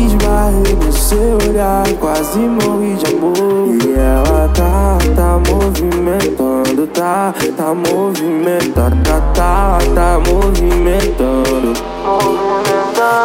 Esbarrei 0.08 0.76
no 0.84 0.92
seu 0.92 1.38
olhar, 1.48 1.88
quase 2.00 2.40
morri 2.40 2.96
de 2.96 3.14
amor. 3.14 3.70
E 3.86 3.94
ela 3.94 4.50
tá, 4.56 4.98
tá 5.16 5.40
movimentando, 5.48 6.88
tá, 6.88 7.36
tá 7.56 7.76
movimentando, 7.76 8.96
tá, 9.04 9.22
tá, 9.36 9.78
tá. 9.94 10.20
Movimentando. 10.28 11.74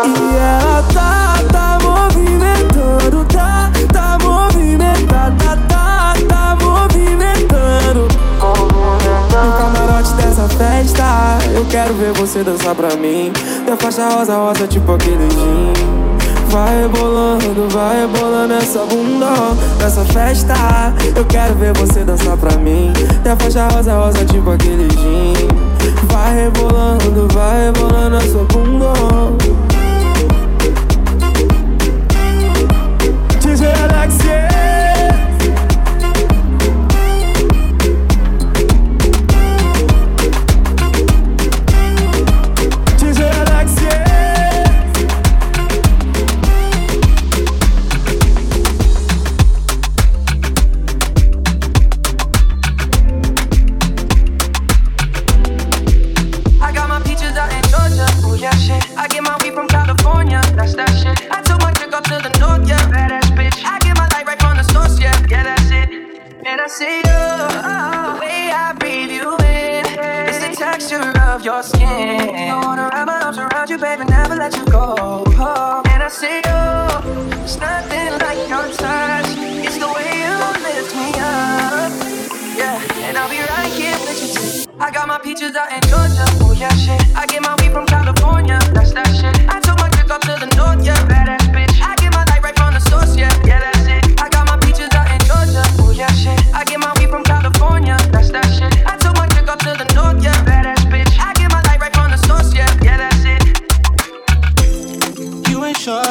E 0.04 0.36
ela 0.36 0.82
tá. 0.92 1.25
ver 12.06 12.12
você 12.12 12.42
dançar 12.44 12.74
pra 12.74 12.94
mim. 12.96 13.32
Minha 13.64 13.76
faixa 13.76 14.08
rosa, 14.08 14.36
rosa, 14.36 14.66
tipo 14.66 14.92
aquele 14.92 15.28
jean. 15.30 15.72
Vai 16.48 16.82
rebolando, 16.82 17.68
vai 17.70 18.00
rebolando 18.00 18.54
essa 18.54 18.78
bunda, 18.84 19.26
nessa 19.80 20.04
festa. 20.04 20.54
Eu 21.16 21.24
quero 21.24 21.54
ver 21.54 21.72
você 21.74 22.04
dançar 22.04 22.36
pra 22.36 22.56
mim. 22.58 22.92
Minha 23.22 23.36
faixa 23.36 23.68
rosa, 23.68 23.96
rosa, 23.96 24.24
tipo 24.24 24.50
aquele 24.50 24.88
jean. 24.90 25.48
Vai 26.12 26.44
rebolando, 26.44 27.28
vai 27.32 27.66
rebolando 27.66 28.16
essa 28.16 28.38
bunda. 28.44 28.92
DJ 33.40 33.66
Alexia. 33.66 34.35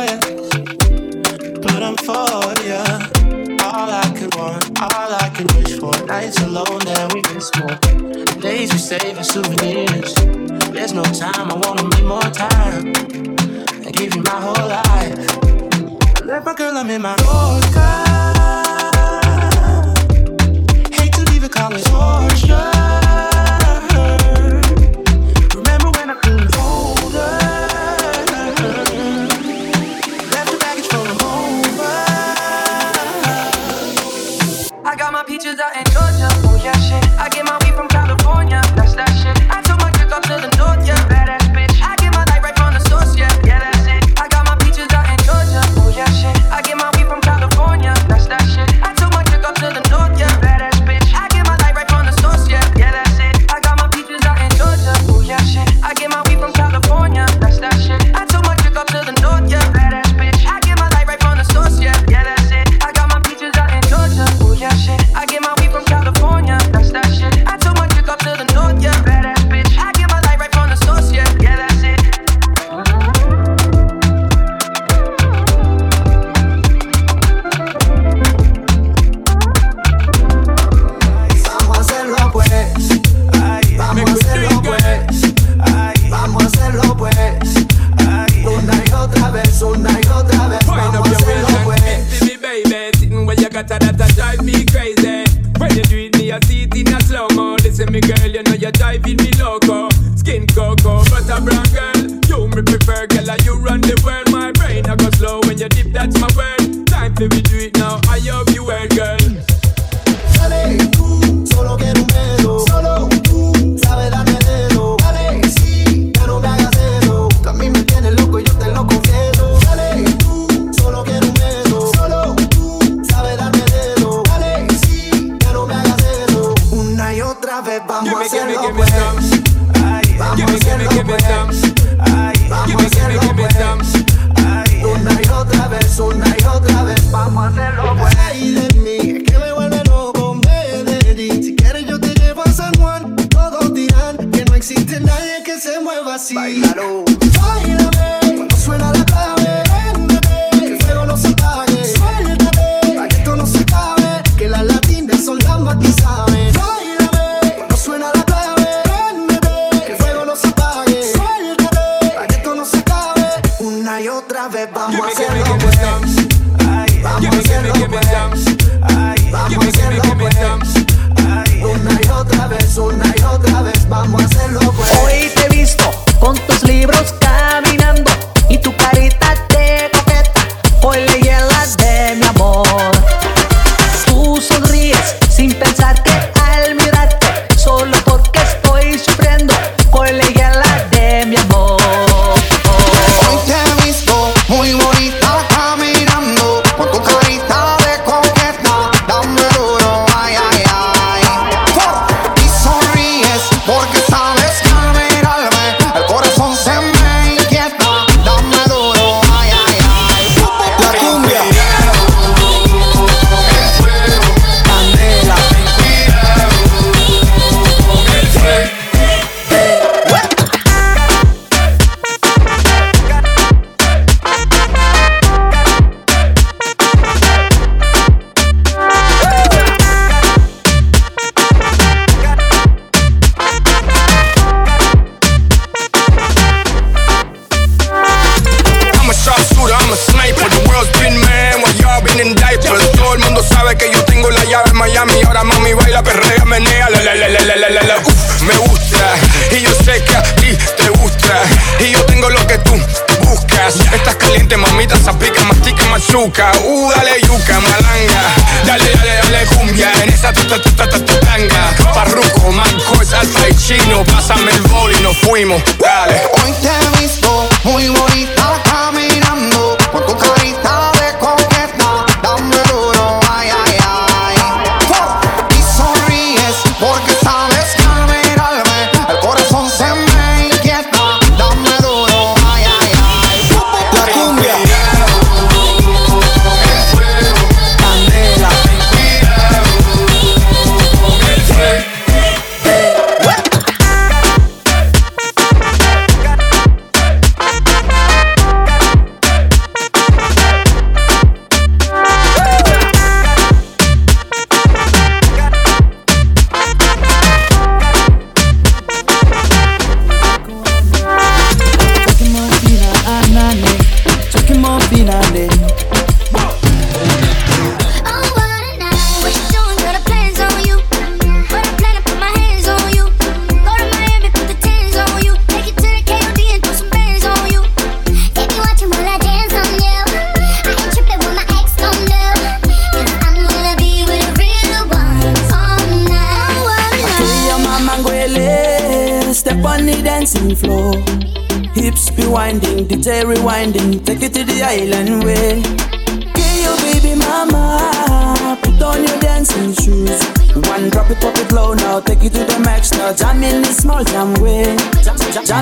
ya. 0.03 0.17
But 1.61 1.81
I'm 1.83 1.97
for 1.97 2.53
ya. 2.65 2.83
All 3.63 3.89
I 3.89 4.11
could 4.17 4.33
want, 4.35 4.81
all 4.81 5.11
I 5.23 5.29
could 5.35 5.51
wish 5.53 5.79
for. 5.79 5.93
Nights 6.05 6.41
alone 6.41 6.79
that 6.85 7.13
we 7.13 7.21
miss 7.33 7.51
more. 7.59 7.77
Days 8.41 8.71
we 8.71 8.77
save 8.77 9.17
as 9.17 9.29
souvenirs. 9.29 10.13
There's 10.73 10.93
no 10.93 11.03
time, 11.03 11.51
I 11.51 11.55
wanna 11.63 11.83
make 11.83 12.03
more 12.03 12.29
time. 12.31 12.93
I 13.87 13.91
give 13.91 14.15
you 14.15 14.21
my 14.23 14.39
whole 14.45 14.67
life. 14.67 15.19
I 16.21 16.25
left 16.25 16.45
my 16.45 16.53
girl, 16.53 16.77
I'm 16.77 16.89
in 16.89 17.01
my 17.01 17.15
Yorker. 17.23 17.95
Hate 20.95 21.13
to 21.13 21.23
leave 21.31 21.43
a 21.43 21.49
call 21.49 21.73
it 21.73 21.85
torture. 21.85 22.74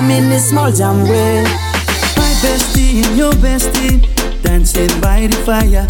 Jam 0.04 0.10
in 0.10 0.30
this 0.30 0.48
small 0.48 0.70
jam 0.70 1.02
way. 1.04 1.42
My 2.16 2.32
bestie 2.42 3.04
and 3.04 3.16
your 3.16 3.32
bestie, 3.32 4.02
dancing 4.42 4.88
by 5.00 5.26
the 5.26 5.36
fire. 5.44 5.86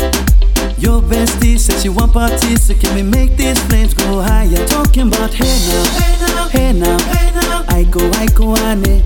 Your 0.79 1.01
bestie 1.03 1.59
says 1.59 1.83
she 1.83 1.89
want 1.89 2.13
parties, 2.13 2.67
so 2.67 2.75
can 2.75 2.95
we 2.95 3.03
make 3.03 3.37
these 3.37 3.59
flames 3.67 3.95
go 3.95 4.21
higher? 4.21 4.67
Talking 4.67 5.09
about 5.09 5.33
hey 5.33 5.57
now, 5.69 6.49
hey 6.49 6.73
now, 6.73 6.99
hey 7.13 7.31
now, 7.35 7.65
I 7.69 7.85
go, 7.85 8.11
I 8.15 8.27
go, 8.27 8.57
ane. 8.57 9.03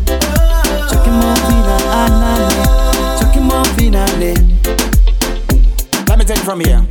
Chucking 0.91 1.17
more 1.21 1.39
vina, 1.47 1.77
anane. 2.03 3.21
Chucking 3.21 3.45
more 3.45 3.65
vina, 3.77 4.05
ne. 4.19 4.35
Let 6.09 6.19
me 6.19 6.25
take 6.25 6.39
it 6.39 6.45
from 6.45 6.61
here. 6.61 6.87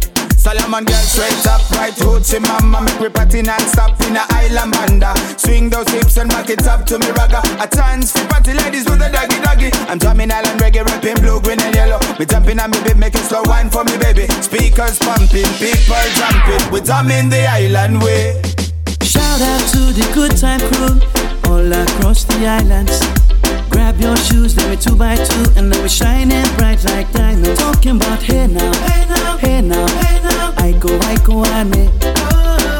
Solomon 0.47 0.85
girl 0.85 1.03
straight 1.03 1.45
up, 1.45 1.59
right 1.71 1.91
hoochie 1.91 2.39
mama 2.39 2.79
Make 2.79 3.01
we 3.01 3.09
party 3.09 3.41
non-stop 3.41 3.99
in 4.07 4.15
a 4.15 4.23
island 4.31 4.71
banda. 4.71 5.11
Swing 5.35 5.69
those 5.69 5.89
hips 5.89 6.15
and 6.15 6.29
back 6.29 6.49
it 6.49 6.65
up 6.65 6.85
to 6.85 6.97
me 6.99 7.07
ragga. 7.19 7.43
A 7.59 7.67
chance 7.67 8.13
for 8.13 8.25
party 8.29 8.53
ladies 8.53 8.85
with 8.85 8.99
the 8.99 9.09
doggy 9.11 9.43
doggy. 9.43 9.69
I'm 9.91 9.97
drumming 9.97 10.31
island 10.31 10.61
reggae, 10.61 10.85
rapping 10.85 11.19
blue, 11.19 11.41
green 11.41 11.59
and 11.59 11.75
yellow. 11.75 11.99
Me 12.17 12.25
jumping 12.25 12.61
on 12.61 12.71
me 12.71 12.79
beat, 12.85 12.95
making 12.95 13.23
slow 13.23 13.43
wine 13.43 13.69
for 13.69 13.83
me 13.83 13.97
baby. 13.97 14.25
Speakers 14.39 14.97
pumping, 14.99 15.51
people 15.59 16.07
jumping. 16.15 16.71
We 16.71 16.79
drumming 16.79 17.27
the 17.27 17.43
island 17.45 18.01
way. 18.01 18.39
Shout 19.03 19.41
out 19.41 19.63
to 19.75 19.91
the 19.91 20.07
good 20.15 20.37
time 20.37 20.63
crew 20.71 20.95
all 21.51 21.73
across 21.73 22.23
the 22.23 22.47
islands. 22.47 23.16
Grab 23.97 24.15
your 24.15 24.17
shoes, 24.25 24.55
let 24.55 24.69
me 24.69 24.75
two 24.77 24.95
by 24.95 25.15
two, 25.15 25.45
and 25.55 25.71
let 25.71 25.81
me 25.81 25.89
shining 25.89 26.45
bright 26.55 26.83
like 26.85 27.11
diamonds. 27.13 27.57
Talking 27.59 27.95
about 27.95 28.21
hey 28.21 28.45
now, 28.45 28.71
hey 28.85 29.05
now, 29.07 29.37
hey 29.37 29.61
now, 29.61 29.87
hey 29.87 30.21
now. 30.21 30.53
I 30.57 30.71
go, 30.79 30.99
I 31.01 31.15
go, 31.25 31.43
ane. 31.45 31.89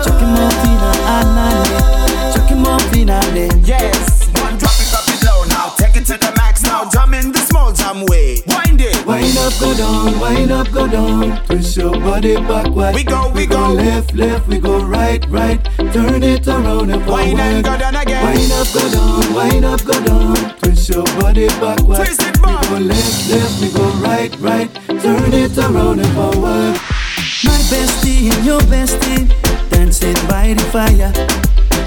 Chucking 0.04 0.32
more 0.38 0.52
fina, 0.62 0.92
anane. 1.16 2.34
Chucking 2.36 2.62
more 2.62 2.80
fina, 2.92 3.20
ne. 3.34 3.50
Yes, 3.64 4.30
one 4.42 4.58
drop 4.58 4.74
it, 4.78 4.90
drop 4.92 5.08
it 5.08 5.24
low 5.26 5.44
now 5.46 5.74
Take 5.78 5.96
it 5.96 6.06
to 6.06 6.18
the 6.18 6.32
max 6.36 6.62
now, 6.64 6.88
jump 6.90 7.14
in 7.14 7.32
the 7.32 7.40
small 7.40 7.74
jam 7.74 8.06
way 8.06 8.38
Wind 9.08 9.38
up, 9.38 9.54
go 9.58 9.74
down, 9.74 10.20
wind 10.20 10.52
up, 10.52 10.70
go 10.70 10.86
down. 10.86 11.42
Twist 11.46 11.78
your 11.78 11.94
body 11.94 12.36
backward. 12.36 12.94
We 12.94 13.06
go, 13.06 13.32
we 13.34 13.46
go. 13.46 13.70
left, 13.72 14.14
left, 14.14 14.46
we 14.50 14.60
go 14.60 14.84
right, 14.84 15.26
right. 15.30 15.64
Turn 15.94 16.22
it 16.24 16.46
around 16.46 16.92
and 16.92 17.02
forward. 17.06 17.24
Wind 17.24 17.40
and 17.40 17.64
go 17.64 17.78
down 17.78 17.96
again. 17.96 18.26
Wind 18.26 18.52
up, 18.52 18.68
go 18.74 18.92
down, 18.92 19.34
wind 19.34 19.64
up, 19.64 19.82
go 19.86 19.94
down. 20.04 20.36
Twist 20.60 20.90
your 20.90 21.06
body 21.22 21.48
backward. 21.48 21.96
Twist 22.06 22.22
it 22.22 22.38
We 22.42 22.52
go 22.68 22.78
left, 22.80 23.30
left, 23.32 23.62
we 23.62 23.70
go 23.72 23.86
right, 24.04 24.36
right. 24.40 24.74
Turn 25.02 25.34
it 25.34 25.58
around 25.58 26.02
and 26.02 26.14
forward. 26.14 26.76
My 27.46 27.60
bestie 27.72 28.30
and 28.30 28.46
your 28.46 28.60
bestie 28.68 29.30
dancing 29.70 30.16
by 30.28 30.54
the 30.54 30.64
fire. 30.76 31.14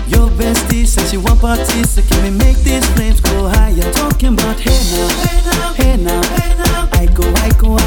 Your 0.08 0.28
bestie 0.38 0.86
says 0.86 1.10
she 1.10 1.16
want 1.16 1.40
parties, 1.40 1.90
so 1.90 2.02
can 2.02 2.22
we 2.22 2.30
make 2.30 2.56
these 2.58 2.86
flames 2.94 3.20
go 3.20 3.48
higher? 3.48 3.92
Talking 3.92 4.34
about 4.34 4.58
hey 4.58 4.80
now, 4.92 5.08
hey 5.24 5.96
now, 6.02 6.22
hey 6.32 6.54
now. 6.56 6.88
I 6.92 7.06
go, 7.06 7.24
I 7.36 7.50
go, 7.58 7.80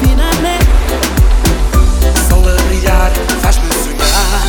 fina, 0.00 0.28
ne. 0.42 0.56
Sol 2.28 2.48
a 2.48 2.56
brilhar, 2.66 3.10
faz-me 3.42 3.70
sonhar. 3.82 4.46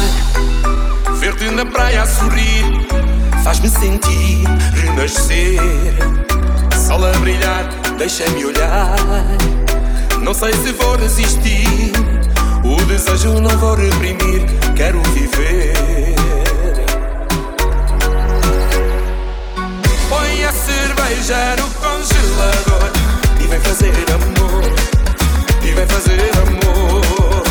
Ver-te 1.20 1.52
na 1.52 1.66
praia 1.66 2.04
a 2.04 2.08
sorrir, 2.08 2.66
faz-me 3.44 3.70
sentir 3.70 4.44
renascer. 4.82 6.43
Sol 6.94 7.06
a 7.06 7.12
brilhar, 7.22 7.68
deixa-me 7.98 8.46
olhar. 8.46 8.96
Não 10.22 10.32
sei 10.32 10.54
se 10.54 10.72
vou 10.74 10.96
resistir, 10.96 11.92
o 12.64 12.76
desejo 12.86 13.34
não 13.42 13.50
vou 13.58 13.74
reprimir, 13.74 14.46
quero 14.76 15.02
viver. 15.12 15.74
Põe 20.08 20.46
a 20.46 20.52
cerveja 20.52 21.56
no 21.58 21.68
congelador 21.82 22.92
e 23.44 23.48
vem 23.48 23.60
fazer 23.60 24.06
amor, 24.14 24.64
e 25.64 25.72
vem 25.74 25.88
fazer 25.88 26.32
amor. 26.44 27.44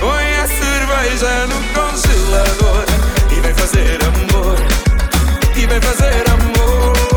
Põe 0.00 0.36
a 0.38 0.48
cerveja 0.48 1.46
no 1.48 1.60
congelador 1.74 2.86
e 3.30 3.40
vem 3.42 3.52
fazer 3.52 3.98
amor, 4.02 4.56
e 5.54 5.66
vem 5.66 5.80
fazer 5.82 6.24
amor. 6.30 7.13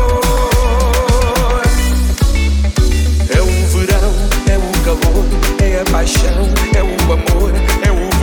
É 5.78 5.84
paixão, 5.84 6.48
é 6.74 6.82
o 6.82 7.12
amor, 7.12 7.52
é 7.86 7.90
o 7.92 8.17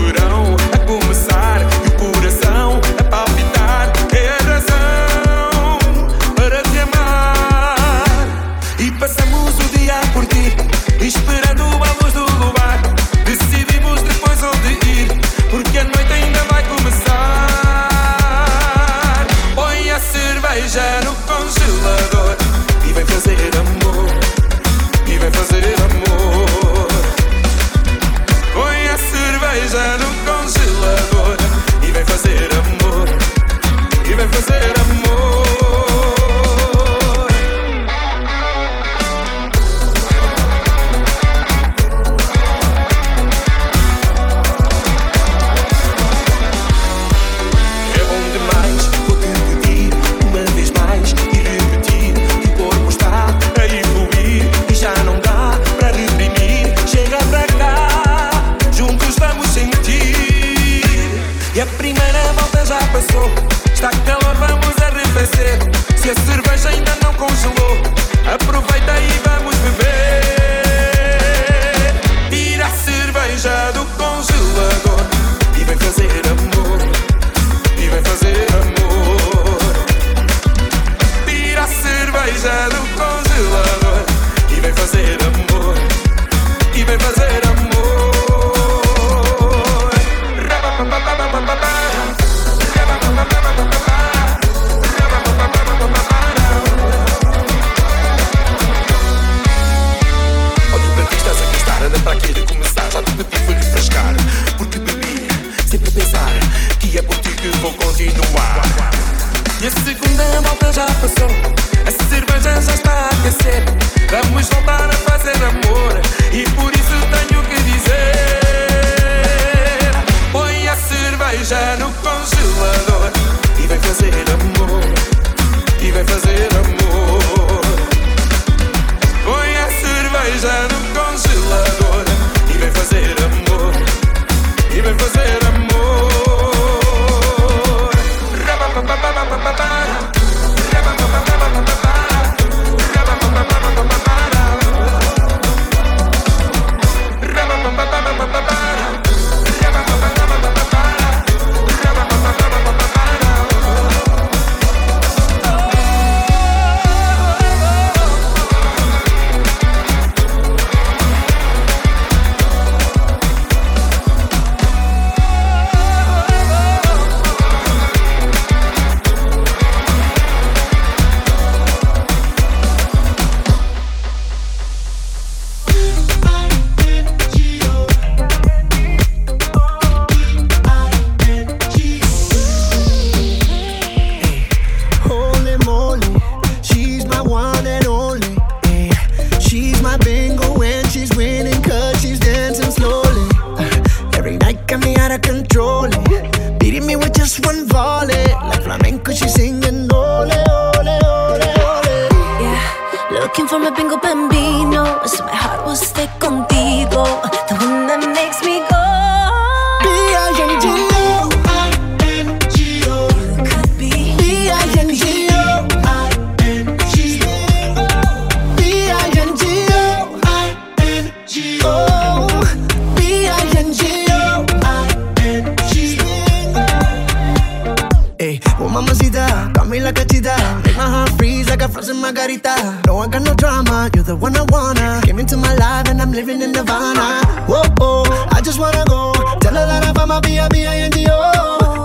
mamacita, 228.85 229.51
got 229.53 229.67
me 229.67 229.79
like 229.79 229.99
a 229.99 230.05
cheetah. 230.05 230.61
Make 230.63 230.77
my 230.77 230.83
heart 230.89 231.09
freeze 231.17 231.49
like 231.49 231.61
a 231.61 231.67
frozen 231.67 231.97
margarita. 231.97 232.81
No, 232.87 232.99
I 232.99 233.07
got 233.07 233.21
no 233.23 233.33
drama, 233.33 233.89
you're 233.93 234.03
the 234.03 234.15
one 234.15 234.35
I 234.35 234.43
wanna. 234.49 235.01
Came 235.03 235.19
into 235.19 235.37
my 235.37 235.53
life 235.55 235.87
and 235.89 236.01
I'm 236.01 236.11
living 236.11 236.41
in 236.41 236.51
nirvana. 236.51 237.25
Whoa, 237.47 237.63
oh, 237.81 238.27
I 238.31 238.41
just 238.41 238.59
wanna 238.59 238.83
go. 238.87 239.13
Tell 239.41 239.53
her 239.53 239.65
that 239.65 239.83
I 239.83 239.93
found 239.93 240.09
my 240.09 240.19
B-I-B-I-N-G-O. 240.19 241.31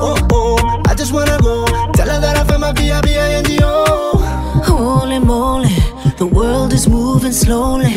Oh, 0.03 0.29
oh, 0.33 0.83
I 0.89 0.95
just 0.95 1.13
wanna 1.13 1.39
go. 1.43 1.65
Tell 1.95 2.09
her 2.09 2.21
that 2.21 2.37
I 2.37 2.45
found 2.45 2.61
my 2.61 2.73
B-I-B-I-N-G-O. 2.73 4.17
Holy 4.67 5.19
moly, 5.19 5.75
the 6.19 6.27
world 6.27 6.73
is 6.73 6.89
moving 6.89 7.33
slowly. 7.33 7.95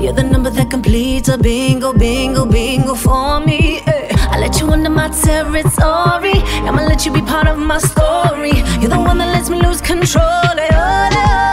You're 0.00 0.12
the 0.12 0.22
number 0.22 0.50
that 0.50 0.70
completes 0.70 1.28
a 1.28 1.38
bingo, 1.38 1.92
bingo, 1.92 2.44
bingo 2.46 2.94
for 2.94 3.40
me. 3.40 3.80
eh. 3.86 4.15
Let 4.46 4.60
you 4.60 4.72
into 4.74 4.90
my 4.90 5.08
territory. 5.08 6.38
I'ma 6.62 6.82
let 6.82 7.04
you 7.04 7.10
be 7.12 7.20
part 7.20 7.48
of 7.48 7.58
my 7.58 7.78
story. 7.78 8.52
You're 8.78 8.90
the 8.90 8.96
one 8.96 9.18
that 9.18 9.34
lets 9.34 9.50
me 9.50 9.60
lose 9.60 9.80
control. 9.80 10.22
Hey, 10.54 10.68
oh, 10.70 10.78
ole, 10.78 11.18
oh, 11.18 11.50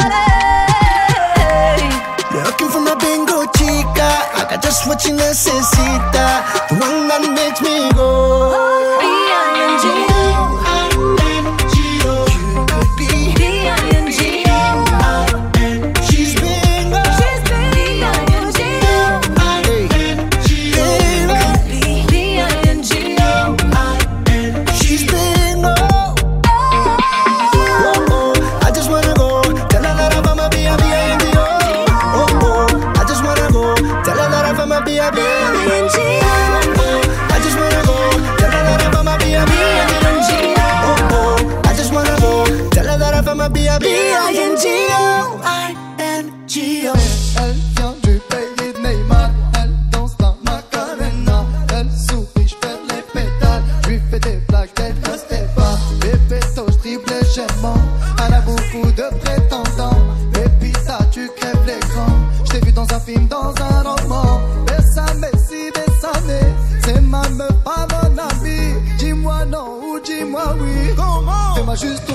ole. 2.38 2.44
Looking 2.46 2.70
for 2.70 2.82
my 2.82 2.94
bingo 2.94 3.46
chica. 3.58 4.10
I 4.38 4.46
got 4.48 4.62
just 4.62 4.88
what 4.88 5.04
you 5.06 5.14
necesita. 5.16 6.46
The 6.70 6.76
one 6.76 7.08
that 7.08 7.34
makes 7.34 7.62
me 7.64 7.92
go. 7.94 8.83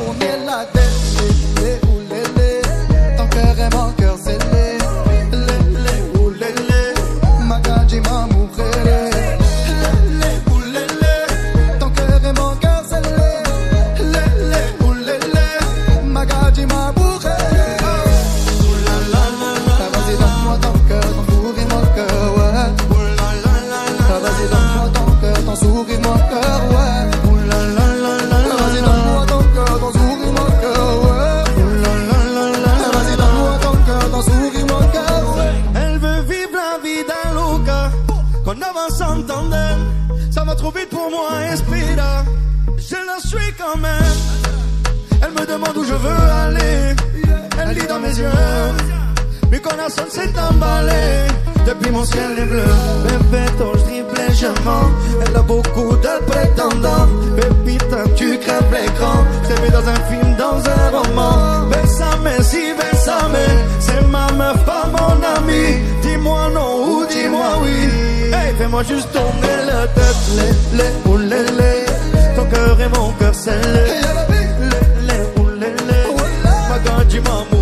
tourner 0.09 0.37
la 0.47 0.65
tête. 0.73 0.89
Tant 3.17 3.27
que 3.29 4.08
les 48.09 48.21
yeux. 48.21 48.29
Mi 49.51 49.61
corazón 49.61 50.07
depuis 51.67 51.91
mon 51.91 52.05
ciel 52.05 52.39
est 52.39 52.47
bleu. 52.47 52.71
Bébé, 53.05 53.45
ton 53.59 53.73
dribble 53.73 54.15
légèrement. 54.29 54.87
Elle 55.23 55.37
a 55.37 55.43
beaucoup 55.43 55.95
de 55.97 56.15
prétendants. 56.31 57.09
Mais 57.37 57.73
putain, 57.73 58.05
tu 58.17 58.39
crèves 58.39 58.73
l'écran. 58.73 59.17
Je 59.43 59.49
t'ai 59.49 59.61
vu 59.63 59.71
dans 59.71 59.87
un 59.97 60.01
film, 60.11 60.37
dans 60.37 60.59
un 60.77 60.85
roman. 60.97 61.67
Bessame, 61.71 62.43
si, 62.43 62.73
bessame. 62.79 63.45
C'est 63.81 64.07
ma 64.09 64.27
meuf, 64.33 64.65
pas 64.65 64.87
mon 64.97 65.17
ami. 65.37 65.65
Dis-moi 66.03 66.49
non 66.55 66.73
ou 66.89 67.07
dis-moi 67.07 67.51
oui. 67.63 67.79
Hey, 68.33 68.55
fais-moi 68.59 68.83
juste 68.85 69.09
tourner 69.13 69.57
la 69.67 69.87
tête. 69.97 70.23
Lé, 70.39 70.79
lé, 70.79 70.89
ou 71.07 71.17
lé. 71.19 71.75
Ton 72.37 72.45
cœur 72.47 72.81
et 72.81 72.89
mon 72.89 73.11
cœur, 73.19 73.35
c'est 73.35 73.63
lé. 73.75 73.87
Lé, 74.31 74.43
lé, 75.09 75.19
ou 75.39 75.49
lé, 75.61 75.71
lé. 75.89 76.01
Ma 76.97 77.05
dis-moi 77.05 77.58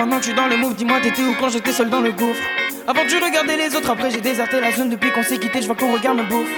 maintenant 0.00 0.20
tu 0.20 0.30
es 0.30 0.32
dans 0.32 0.46
le 0.46 0.56
move, 0.56 0.74
dis-moi 0.74 0.98
t'étais 1.02 1.20
où 1.20 1.34
quand 1.38 1.50
j'étais 1.50 1.72
seul 1.72 1.90
dans 1.90 2.00
le 2.00 2.12
gouffre? 2.12 2.40
Avant 2.88 3.02
je 3.06 3.16
regardais 3.16 3.56
les 3.56 3.76
autres, 3.76 3.90
après 3.90 4.10
j'ai 4.10 4.22
déserté 4.22 4.58
la 4.58 4.72
zone 4.72 4.88
depuis 4.88 5.10
qu'on 5.12 5.22
s'est 5.22 5.38
quitté, 5.38 5.60
je 5.60 5.66
vois 5.66 5.74
qu'on 5.74 5.92
regarde 5.92 6.16
me 6.16 6.22
bouffe. 6.22 6.48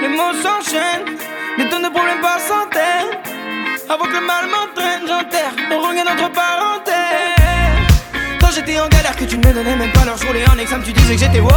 Les 0.00 0.08
mots 0.08 0.34
s'enchaînent, 0.42 1.16
des 1.58 1.68
tonnes 1.68 1.84
de 1.84 1.90
problèmes 1.90 2.20
par 2.20 2.40
centaines. 2.40 3.14
Avant 3.88 4.04
que 4.04 4.14
le 4.14 4.26
mal 4.26 4.46
m'entraîne, 4.50 5.02
j'enterre 5.06 5.54
mon 5.70 5.78
regard 5.78 6.12
entre 6.12 6.32
parenthèses. 6.32 6.98
Quand 8.40 8.50
j'étais 8.52 8.80
en 8.80 8.88
galère, 8.88 9.14
que 9.14 9.24
tu 9.26 9.38
ne 9.38 9.46
me 9.46 9.52
donnais 9.52 9.76
même 9.76 9.92
pas 9.92 10.04
leur 10.04 10.16
jour, 10.16 10.32
les 10.32 10.44
en 10.46 10.58
examen, 10.58 10.82
tu 10.84 10.92
disais 10.92 11.14
que 11.14 11.20
j'étais 11.20 11.40
wow. 11.40 11.50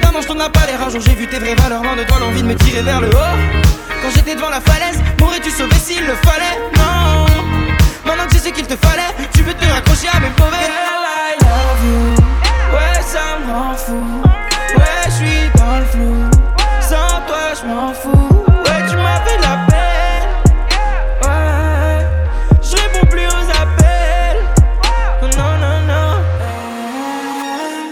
D'un 0.00 0.12
manche, 0.12 0.26
t'en 0.26 0.40
as 0.40 0.48
pas 0.48 0.66
les 0.66 0.76
rages, 0.76 0.98
j'ai 0.98 1.14
vu 1.14 1.26
tes 1.26 1.40
vraies 1.40 1.56
valeurs, 1.56 1.82
loin 1.82 1.94
de 1.94 2.04
toi 2.04 2.18
l'envie 2.20 2.42
de 2.42 2.48
me 2.48 2.54
tirer 2.54 2.80
vers 2.80 3.02
le 3.02 3.08
haut. 3.08 3.36
Quand 4.00 4.10
j'étais 4.14 4.34
devant 4.34 4.50
la 4.50 4.62
falaise, 4.62 4.98
m'aurais-tu 5.20 5.50
sauvé 5.50 5.74
s'il 5.76 6.06
le 6.06 6.14
fallait? 6.14 6.58
Non! 6.78 7.31
Maintenant 8.04 8.26
que 8.26 8.34
tu 8.34 8.38
sais 8.38 8.52
qu'il 8.52 8.66
te 8.66 8.76
fallait, 8.76 9.14
tu 9.32 9.42
veux 9.42 9.54
te 9.54 9.64
raccrocher 9.64 10.08
à 10.12 10.20
mes 10.20 10.30
mauvais. 10.38 10.66
Girl, 10.66 11.04
I 11.06 11.34
love 11.40 11.84
you. 11.86 12.14
Ouais, 12.74 13.00
ça 13.02 13.38
me 13.44 13.52
rend 13.52 13.74
fou. 13.74 14.02
Ouais, 14.76 15.04
je 15.06 15.10
suis 15.10 15.50
dans 15.54 15.78
le 15.78 15.84
flou. 15.84 16.30
Sans 16.80 17.20
toi, 17.26 17.54
je 17.60 17.66
m'en 17.66 17.92
fous. 17.92 18.44
Ouais, 18.48 18.82
tu 18.88 18.96
m'as 18.96 19.20
fait 19.24 19.36
de 19.38 19.42
la 19.42 19.56
peine. 19.68 20.28
Ouais, 21.22 22.06
je 22.62 22.76
réponds 22.76 23.06
plus 23.08 23.26
aux 23.26 23.48
appels. 23.50 24.42
Non, 25.38 25.52
non, 25.60 25.78
non. 25.86 26.12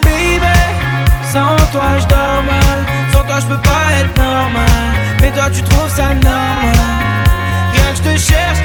Baby, 0.03 0.59
sans 1.33 1.57
toi, 1.73 1.99
je 1.99 2.07
dors 2.07 2.43
mal. 2.43 2.79
Sans 3.13 3.25
toi, 3.25 3.39
je 3.41 3.47
peux 3.47 3.63
pas 3.63 3.87
être 4.01 4.17
normal. 4.19 4.91
Mais 5.21 5.31
toi, 5.31 5.49
tu 5.53 5.63
trouves 5.63 5.91
ça 5.95 6.15
normal. 6.15 6.77
Rien 7.73 7.93
que 7.93 7.97
je 7.97 8.03
te 8.03 8.19
cherche, 8.19 8.59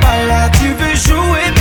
pas 0.00 0.24
là. 0.28 0.48
Tu 0.60 0.68
veux 0.68 0.94
jouer, 0.94 1.59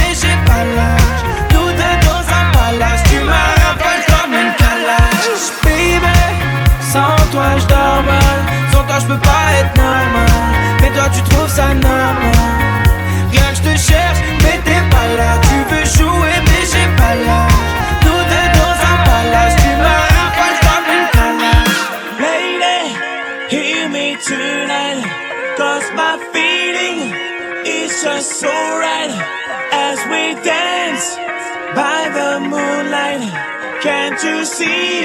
Can't 33.82 34.21
you 34.23 34.43
see? 34.43 35.01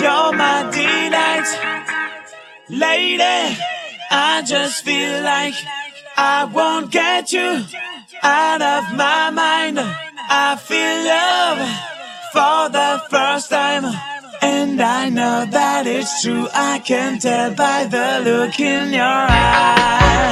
You're 0.00 0.32
my 0.32 0.70
delight. 0.72 1.48
Lady, 2.68 3.58
I 4.10 4.42
just 4.46 4.84
feel 4.84 5.22
like 5.22 5.54
I 6.16 6.44
won't 6.44 6.92
get 6.92 7.32
you 7.32 7.64
out 8.22 8.62
of 8.62 8.96
my 8.96 9.30
mind. 9.30 9.80
I 9.80 10.54
feel 10.54 11.04
love 11.16 11.58
for 12.32 12.68
the 12.70 13.02
first 13.10 13.50
time. 13.50 13.84
And 14.40 14.80
I 14.80 15.08
know 15.08 15.44
that 15.50 15.88
it's 15.88 16.22
true. 16.22 16.46
I 16.54 16.78
can 16.78 17.18
tell 17.18 17.52
by 17.54 17.86
the 17.86 18.22
look 18.24 18.60
in 18.60 18.92
your 18.92 19.02
eyes. 19.02 20.30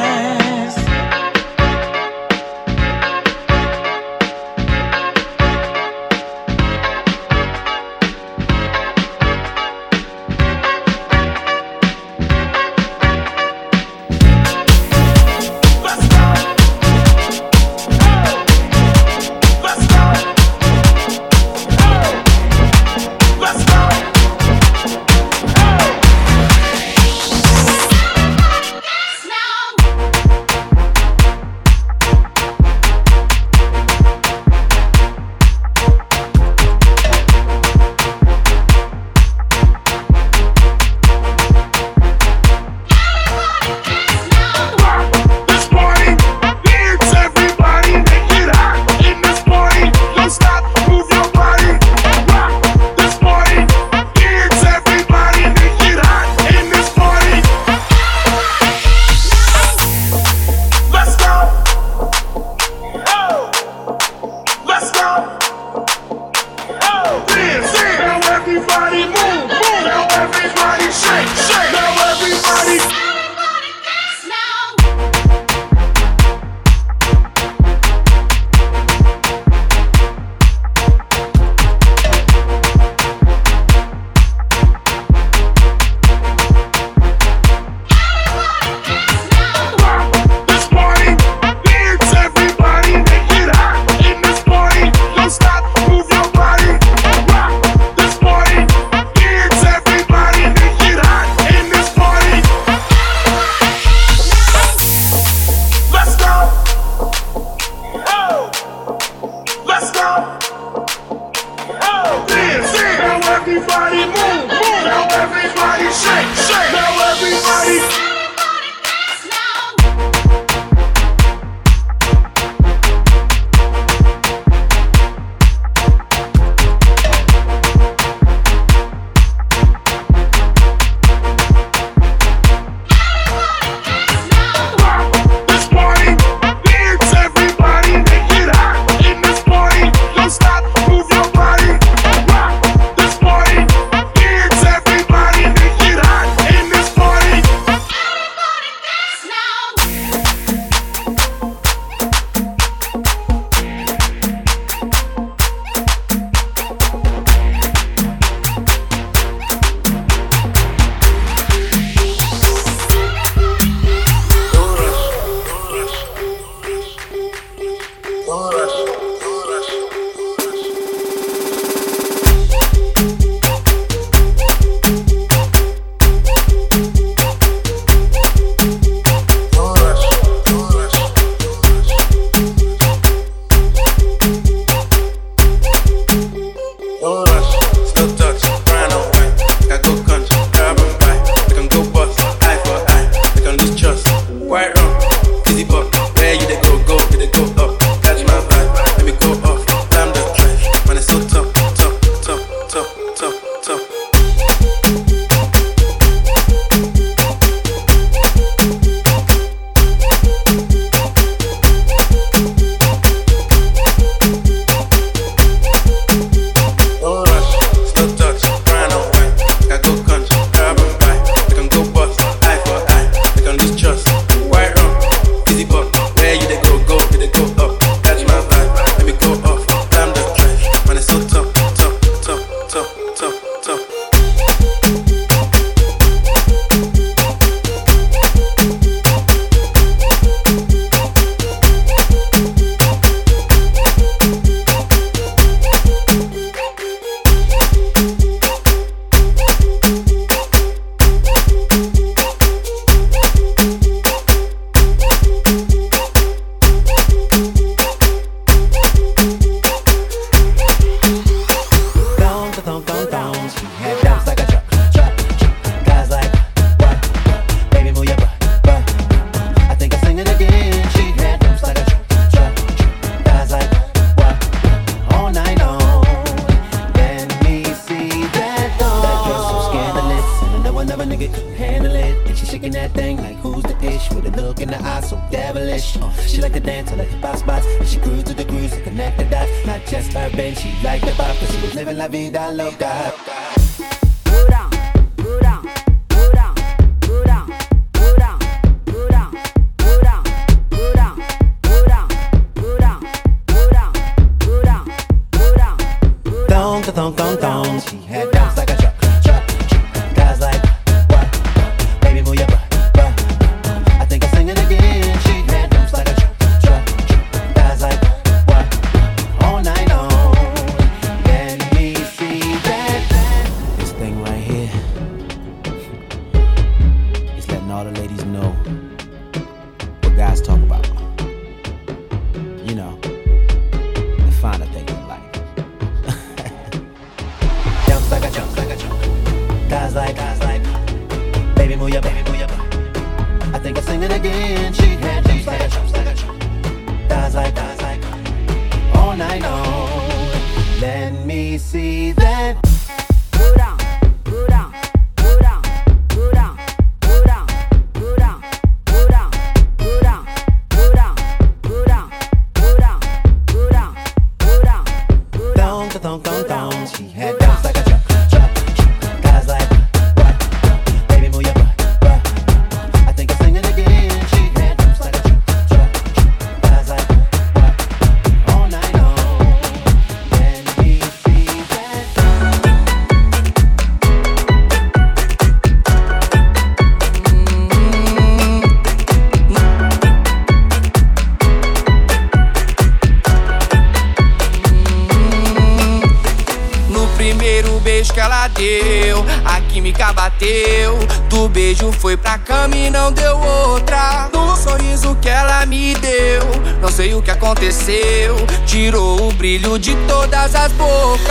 A 399.49 399.61
química 399.63 400.13
bateu, 400.13 400.99
do 401.31 401.49
beijo 401.49 401.91
foi 401.91 402.17
pra 402.17 402.37
cama 402.37 402.77
e 402.77 402.91
não 402.91 403.11
deu 403.11 403.39
outra. 403.39 404.29
No 404.33 404.55
sorriso 404.57 405.17
que 405.23 405.29
ela 405.29 405.65
me 405.65 405.95
deu, 405.95 406.43
não 406.83 406.91
sei 406.91 407.15
o 407.15 407.23
que 407.23 407.31
aconteceu. 407.31 408.37
Tirou 408.67 409.29
o 409.29 409.33
brilho 409.33 409.79
de 409.79 409.97
todas 410.07 410.55
as 410.55 410.71
bocas. 410.73 411.27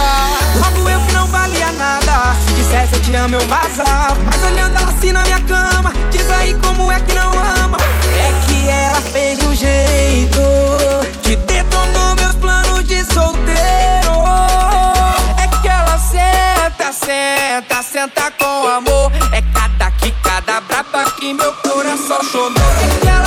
Logo 0.60 0.90
eu 0.90 1.00
que 1.02 1.14
não 1.14 1.28
valia 1.28 1.72
nada, 1.74 2.36
se 2.46 2.54
dissesse 2.54 2.96
eu 2.96 3.02
te 3.02 3.16
amo 3.16 3.36
eu 3.36 3.48
vazava. 3.48 4.18
Mas 4.26 4.44
olhando 4.44 4.76
ela 4.76 4.90
assim 4.90 5.12
na 5.12 5.22
minha 5.22 5.40
cama, 5.42 5.94
diz 6.12 6.30
aí 6.32 6.56
como 6.56 6.92
é 6.92 7.00
que 7.00 7.14
não 7.14 7.32
ama. 7.32 7.78
É 8.18 8.48
que 8.48 8.68
ela 8.68 9.02
fez 9.02 9.40
o 9.44 9.50
um 9.50 9.56
jeito 9.56 10.40
de 11.22 11.38
ter. 11.38 11.57
senta, 16.92 16.94
senta, 16.94 17.84
senta 17.84 18.32
com 18.32 18.68
amor. 18.68 19.12
É 19.34 19.42
cada 19.54 19.92
que 19.92 20.12
cada 20.24 20.62
braba 20.62 21.12
que 21.12 21.34
meu 21.34 21.54
coração 21.54 22.24
chorou. 22.24 23.27